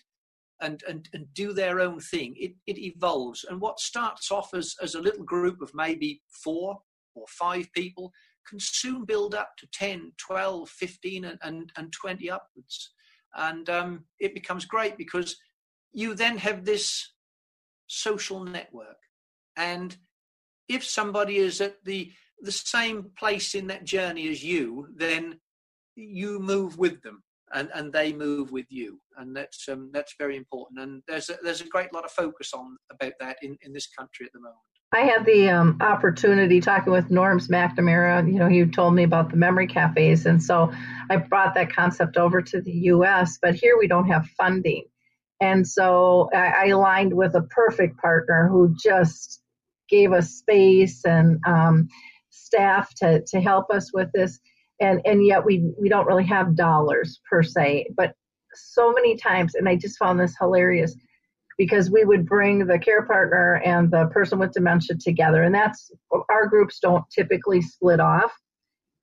[0.61, 2.35] and, and, and do their own thing.
[2.39, 3.45] It, it evolves.
[3.49, 6.79] And what starts off as, as a little group of maybe four
[7.15, 8.13] or five people
[8.47, 12.93] can soon build up to 10, 12, 15, and, and, and 20 upwards.
[13.35, 15.37] And um, it becomes great because
[15.93, 17.13] you then have this
[17.87, 18.97] social network.
[19.57, 19.97] And
[20.69, 25.41] if somebody is at the, the same place in that journey as you, then
[25.97, 27.23] you move with them
[27.53, 30.81] and, and they move with you, and that's um, that's very important.
[30.81, 33.87] And there's a, there's a great lot of focus on about that in, in this
[33.87, 34.59] country at the moment.
[34.93, 38.27] I had the um, opportunity talking with Norman McNamara.
[38.27, 40.73] You know, he told me about the memory cafes, and so
[41.11, 43.39] I brought that concept over to the U.S.
[43.41, 44.85] But here we don't have funding,
[45.41, 49.43] and so I, I aligned with a perfect partner who just
[49.89, 51.89] gave us space and um,
[52.31, 54.39] staff to to help us with this
[54.81, 58.15] and and yet we we don't really have dollars per se but
[58.55, 60.95] so many times and i just found this hilarious
[61.61, 65.91] because we would bring the care partner and the person with dementia together and that's
[66.31, 68.33] our groups don't typically split off.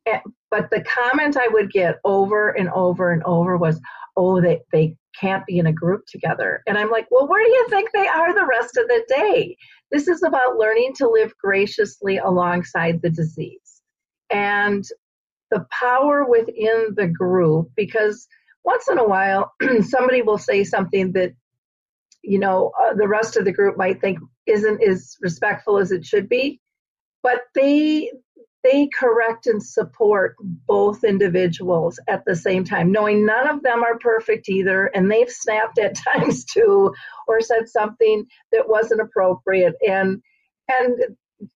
[0.07, 3.80] And, but the comment i would get over and over and over was
[4.15, 6.63] oh they, they can't be in a group together.
[6.65, 9.55] And i'm like well where do you think they are the rest of the day?
[9.91, 13.84] This is about learning to live graciously alongside the disease.
[14.32, 14.84] And
[15.52, 18.28] the power within the group because
[18.64, 21.34] once in a while somebody will say something that
[22.24, 26.06] you know uh, the rest of the group might think isn't as respectful as it
[26.06, 26.60] should be.
[27.24, 28.12] But they
[28.64, 33.98] they correct and support both individuals at the same time knowing none of them are
[34.00, 36.93] perfect either and they've snapped at times too
[37.28, 39.76] or said something that wasn't appropriate.
[39.88, 40.22] And
[40.70, 40.98] and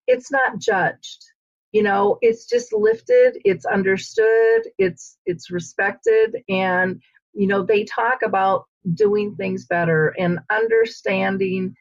[0.08, 1.31] it's not judged
[1.72, 7.02] you know it's just lifted it's understood it's it's respected and
[7.34, 11.74] you know they talk about doing things better and understanding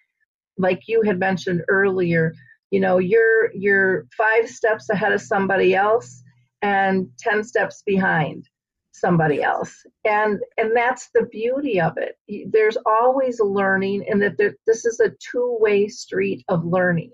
[0.58, 2.34] like you had mentioned earlier
[2.70, 6.22] you know you're you're five steps ahead of somebody else
[6.62, 8.46] and 10 steps behind
[8.92, 9.84] somebody else.
[10.04, 12.16] And and that's the beauty of it.
[12.50, 17.12] There's always learning and that there, this is a two-way street of learning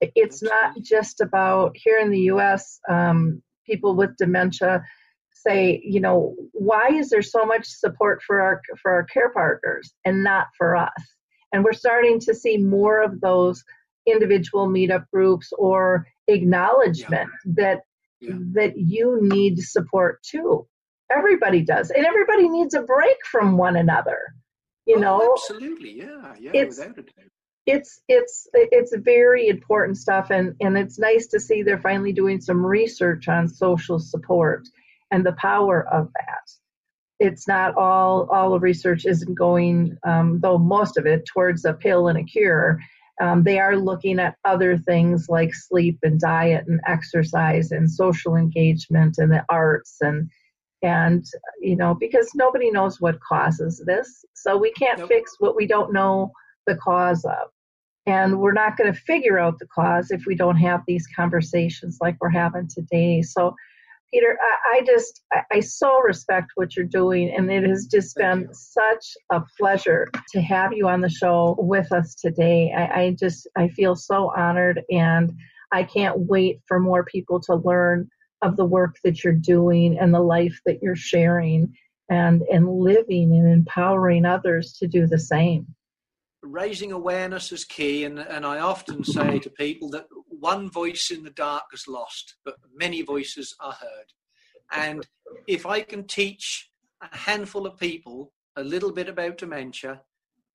[0.00, 2.80] it's not just about here in the U.S.
[2.88, 4.82] Um, people with dementia
[5.34, 9.92] say, you know, why is there so much support for our for our care partners
[10.04, 10.92] and not for us?
[11.52, 13.62] And we're starting to see more of those
[14.06, 17.52] individual meetup groups or acknowledgement yeah.
[17.56, 17.80] that
[18.20, 18.34] yeah.
[18.52, 20.66] that you need support too.
[21.10, 24.20] Everybody does, and everybody needs a break from one another.
[24.84, 27.30] You oh, know, absolutely, yeah, yeah, it's, without a doubt
[27.68, 32.40] it's it's it's very important stuff and and it's nice to see they're finally doing
[32.40, 34.66] some research on social support
[35.10, 36.50] and the power of that.
[37.20, 41.74] It's not all all the research isn't going um, though most of it towards a
[41.74, 42.80] pill and a cure.
[43.20, 48.36] Um, they are looking at other things like sleep and diet and exercise and social
[48.36, 50.30] engagement and the arts and
[50.82, 51.26] and
[51.60, 54.24] you know because nobody knows what causes this.
[54.32, 55.08] So we can't nope.
[55.08, 56.32] fix what we don't know
[56.66, 57.50] the cause of
[58.08, 61.98] and we're not going to figure out the cause if we don't have these conversations
[62.00, 63.20] like we're having today.
[63.20, 63.54] So,
[64.10, 67.28] Peter, I, I just, I, I, so respect what you're doing.
[67.28, 71.92] And it has just been such a pleasure to have you on the show with
[71.92, 72.72] us today.
[72.74, 75.30] I, I just, I feel so honored and
[75.70, 78.08] I can't wait for more people to learn
[78.40, 81.74] of the work that you're doing and the life that you're sharing
[82.08, 85.66] and, and living and empowering others to do the same
[86.42, 91.24] raising awareness is key, and, and I often say to people that one voice in
[91.24, 94.12] the dark is lost, but many voices are heard.
[94.72, 95.06] And
[95.46, 96.70] if I can teach
[97.02, 100.00] a handful of people a little bit about dementia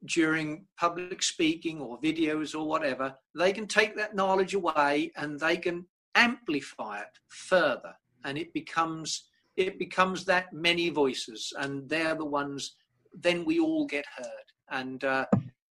[0.06, 5.58] during public speaking or videos or whatever, they can take that knowledge away and they
[5.58, 7.94] can amplify it further,
[8.26, 12.76] and it becomes it becomes that many voices, and they're the ones.
[13.14, 15.26] Then we all get heard, and uh,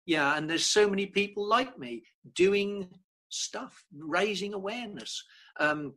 [0.07, 2.05] yeah, and there's so many people like me
[2.35, 2.89] doing
[3.29, 5.23] stuff, raising awareness.
[5.59, 5.95] Um,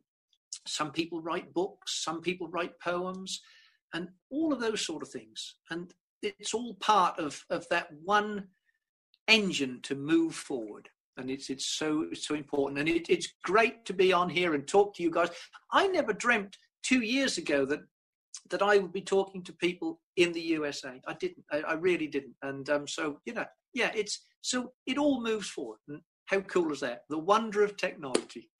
[0.66, 3.40] some people write books, some people write poems,
[3.94, 5.54] and all of those sort of things.
[5.70, 8.48] And it's all part of, of that one
[9.28, 10.88] engine to move forward.
[11.16, 12.80] And it's it's so it's so important.
[12.80, 15.28] And it, it's great to be on here and talk to you guys.
[15.72, 17.80] I never dreamt two years ago that
[18.48, 21.00] that I would be talking to people in the USA.
[21.06, 21.44] I didn't.
[21.52, 22.36] I, I really didn't.
[22.42, 23.44] And um, so you know,
[23.74, 25.78] yeah, it's so it all moves forward.
[25.88, 27.02] And how cool is that?
[27.08, 28.50] The wonder of technology.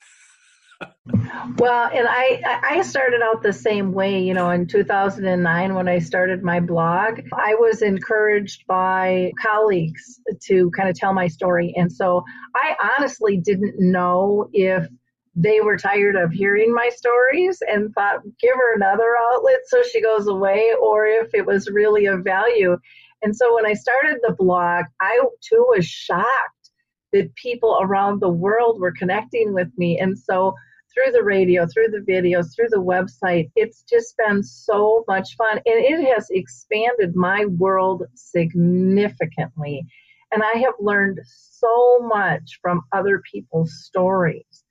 [1.58, 5.98] well, and I I started out the same way, you know, in 2009 when I
[5.98, 11.92] started my blog, I was encouraged by colleagues to kind of tell my story, and
[11.92, 14.88] so I honestly didn't know if
[15.36, 20.02] they were tired of hearing my stories and thought give her another outlet so she
[20.02, 22.76] goes away or if it was really of value
[23.22, 26.70] and so when I started the blog, I too was shocked
[27.12, 29.98] that people around the world were connecting with me.
[29.98, 30.54] And so
[30.94, 35.58] through the radio, through the videos, through the website, it's just been so much fun.
[35.58, 39.84] And it has expanded my world significantly.
[40.32, 44.64] And I have learned so much from other people's stories.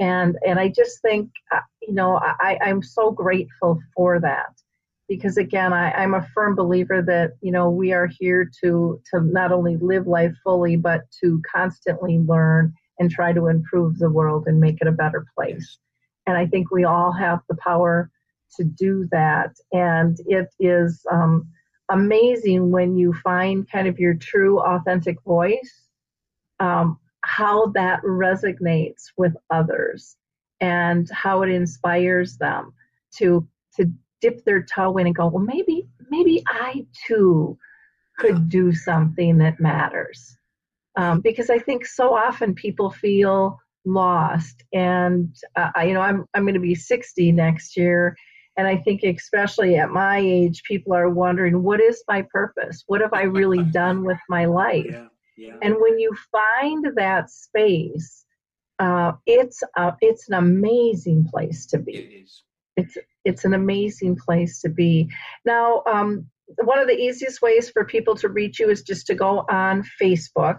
[0.00, 4.61] And, and I just think, uh, you know, I, I'm so grateful for that
[5.16, 9.20] because again I, i'm a firm believer that you know we are here to to
[9.20, 14.44] not only live life fully but to constantly learn and try to improve the world
[14.46, 15.78] and make it a better place.
[16.26, 18.10] And i think we all have the power
[18.56, 19.54] to do that.
[19.72, 21.48] And it is um,
[21.90, 25.88] amazing when you find kind of your true authentic voice
[26.60, 30.16] um, how that resonates with others
[30.60, 32.72] and how it inspires them
[33.16, 33.46] to
[33.76, 33.90] to
[34.22, 37.58] dip their toe in and go, well, maybe, maybe I too
[38.18, 40.36] could do something that matters.
[40.96, 46.42] Um, because I think so often people feel lost, and uh, you know, I'm I'm
[46.42, 48.14] going to be 60 next year,
[48.56, 52.84] and I think especially at my age, people are wondering, what is my purpose?
[52.86, 54.86] What have I really done with my life?
[54.90, 55.08] Yeah,
[55.38, 55.54] yeah.
[55.62, 58.26] And when you find that space,
[58.78, 61.96] uh, it's a, it's an amazing place to be.
[61.96, 62.42] It is.
[62.76, 65.08] It's it's an amazing place to be.
[65.44, 66.26] Now, um,
[66.64, 69.84] one of the easiest ways for people to reach you is just to go on
[70.00, 70.58] Facebook,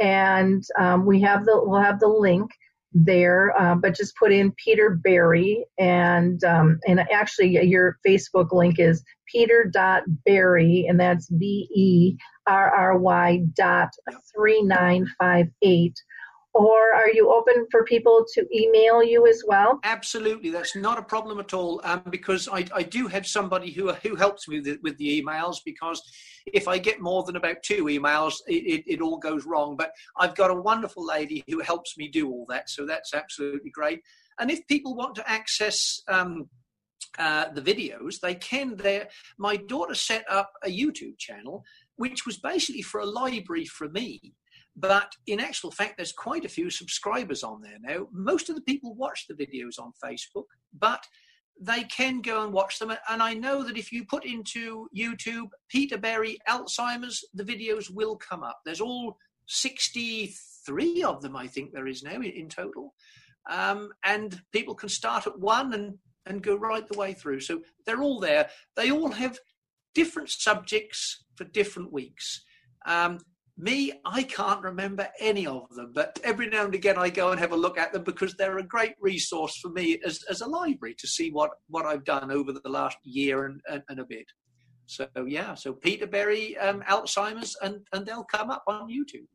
[0.00, 2.50] and um, we have the we'll have the link
[2.92, 3.54] there.
[3.60, 9.02] Uh, but just put in Peter Berry, and um, and actually your Facebook link is
[9.30, 13.90] Peter dot Berry, and that's B E R R Y dot
[14.34, 15.94] three nine five eight
[16.58, 19.78] or are you open for people to email you as well?
[19.84, 21.80] Absolutely, that's not a problem at all.
[21.84, 25.22] Um, because I, I do have somebody who who helps me with the, with the
[25.22, 25.58] emails.
[25.64, 26.02] Because
[26.46, 29.76] if I get more than about two emails, it, it, it, all goes wrong.
[29.76, 33.70] But I've got a wonderful lady who helps me do all that, so that's absolutely
[33.70, 34.00] great.
[34.40, 36.48] And if people want to access um,
[37.18, 38.76] uh, the videos, they can.
[38.76, 41.64] There, my daughter set up a YouTube channel,
[41.96, 44.34] which was basically for a library for me.
[44.80, 48.06] But in actual fact, there's quite a few subscribers on there now.
[48.12, 50.44] Most of the people watch the videos on Facebook,
[50.78, 51.04] but
[51.60, 52.92] they can go and watch them.
[53.10, 58.16] And I know that if you put into YouTube Peter Berry Alzheimer's, the videos will
[58.16, 58.60] come up.
[58.64, 59.16] There's all
[59.46, 62.94] 63 of them, I think there is now in, total.
[63.50, 65.94] Um, and people can start at one and,
[66.26, 67.40] and go right the way through.
[67.40, 68.48] So they're all there.
[68.76, 69.40] They all have
[69.92, 72.44] different subjects for different weeks.
[72.86, 73.18] Um,
[73.58, 77.40] me, I can't remember any of them, but every now and again I go and
[77.40, 80.46] have a look at them because they're a great resource for me as, as a
[80.46, 84.04] library to see what, what I've done over the last year and, and, and a
[84.04, 84.26] bit.
[84.86, 89.26] So yeah, so Peter Berry, um, Alzheimer's, and, and they'll come up on YouTube.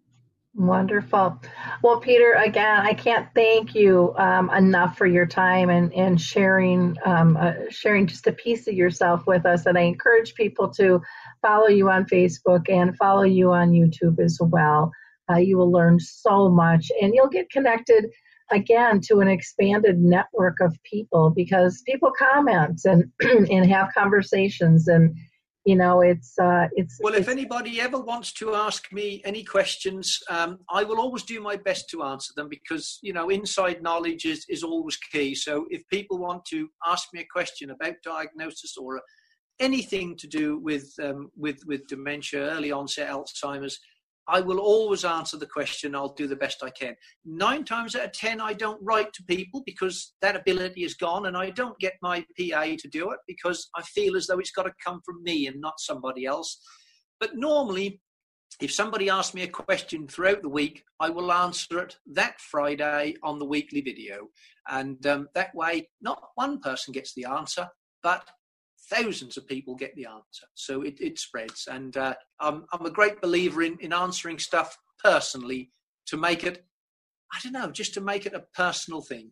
[0.56, 1.42] Wonderful.
[1.82, 6.96] Well, Peter, again, I can't thank you um, enough for your time and, and sharing
[7.06, 9.66] um, uh, sharing just a piece of yourself with us.
[9.66, 11.02] And I encourage people to
[11.42, 14.92] follow you on Facebook and follow you on YouTube as well.
[15.32, 18.06] Uh, you will learn so much and you'll get connected
[18.52, 23.06] again to an expanded network of people because people comment and
[23.50, 25.16] and have conversations and
[25.66, 30.20] you know it's uh it's well if anybody ever wants to ask me any questions
[30.30, 34.26] um i will always do my best to answer them because you know inside knowledge
[34.26, 35.36] is is always key.
[35.36, 39.02] So if people want to ask me a question about diagnosis or
[39.60, 43.80] anything to do with um, with with dementia early onset alzheimer's
[44.28, 45.96] I will always answer the question.
[45.96, 46.96] I'll do the best I can.
[47.26, 51.26] Nine times out of ten, I don't write to people because that ability is gone,
[51.26, 54.52] and I don't get my PA to do it because I feel as though it's
[54.52, 56.60] got to come from me and not somebody else.
[57.20, 58.02] But normally,
[58.62, 63.16] if somebody asks me a question throughout the week, I will answer it that Friday
[63.24, 64.28] on the weekly video.
[64.70, 67.68] And um, that way, not one person gets the answer,
[68.04, 68.30] but
[68.90, 70.46] thousands of people get the answer.
[70.54, 71.68] So it, it spreads.
[71.72, 75.72] And uh, I'm, I'm a great believer in, in answering stuff personally
[76.08, 76.66] to make it,
[77.34, 79.32] I don't know, just to make it a personal thing.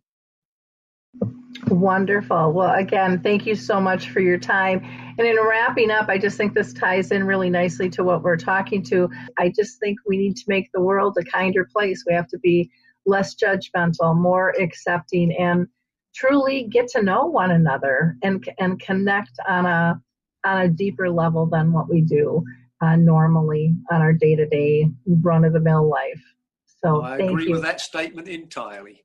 [1.67, 2.53] Wonderful.
[2.53, 4.83] Well, again, thank you so much for your time.
[5.17, 8.37] And in wrapping up, I just think this ties in really nicely to what we're
[8.37, 9.09] talking to.
[9.37, 12.03] I just think we need to make the world a kinder place.
[12.07, 12.71] We have to be
[13.05, 15.67] less judgmental, more accepting, and
[16.13, 20.01] truly get to know one another and and connect on a
[20.43, 22.43] on a deeper level than what we do
[22.81, 24.89] uh, normally on our day to day
[25.21, 26.21] run of the mill life.
[26.83, 27.51] So I agree you.
[27.51, 29.03] with that statement entirely.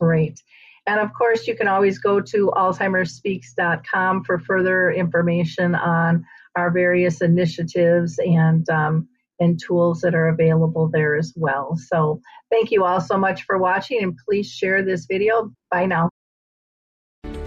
[0.00, 0.42] Great.
[0.86, 6.24] And of course, you can always go to alzheimersspeaks.com for further information on
[6.56, 11.76] our various initiatives and um, and tools that are available there as well.
[11.76, 15.52] So thank you all so much for watching and please share this video.
[15.70, 16.11] Bye now.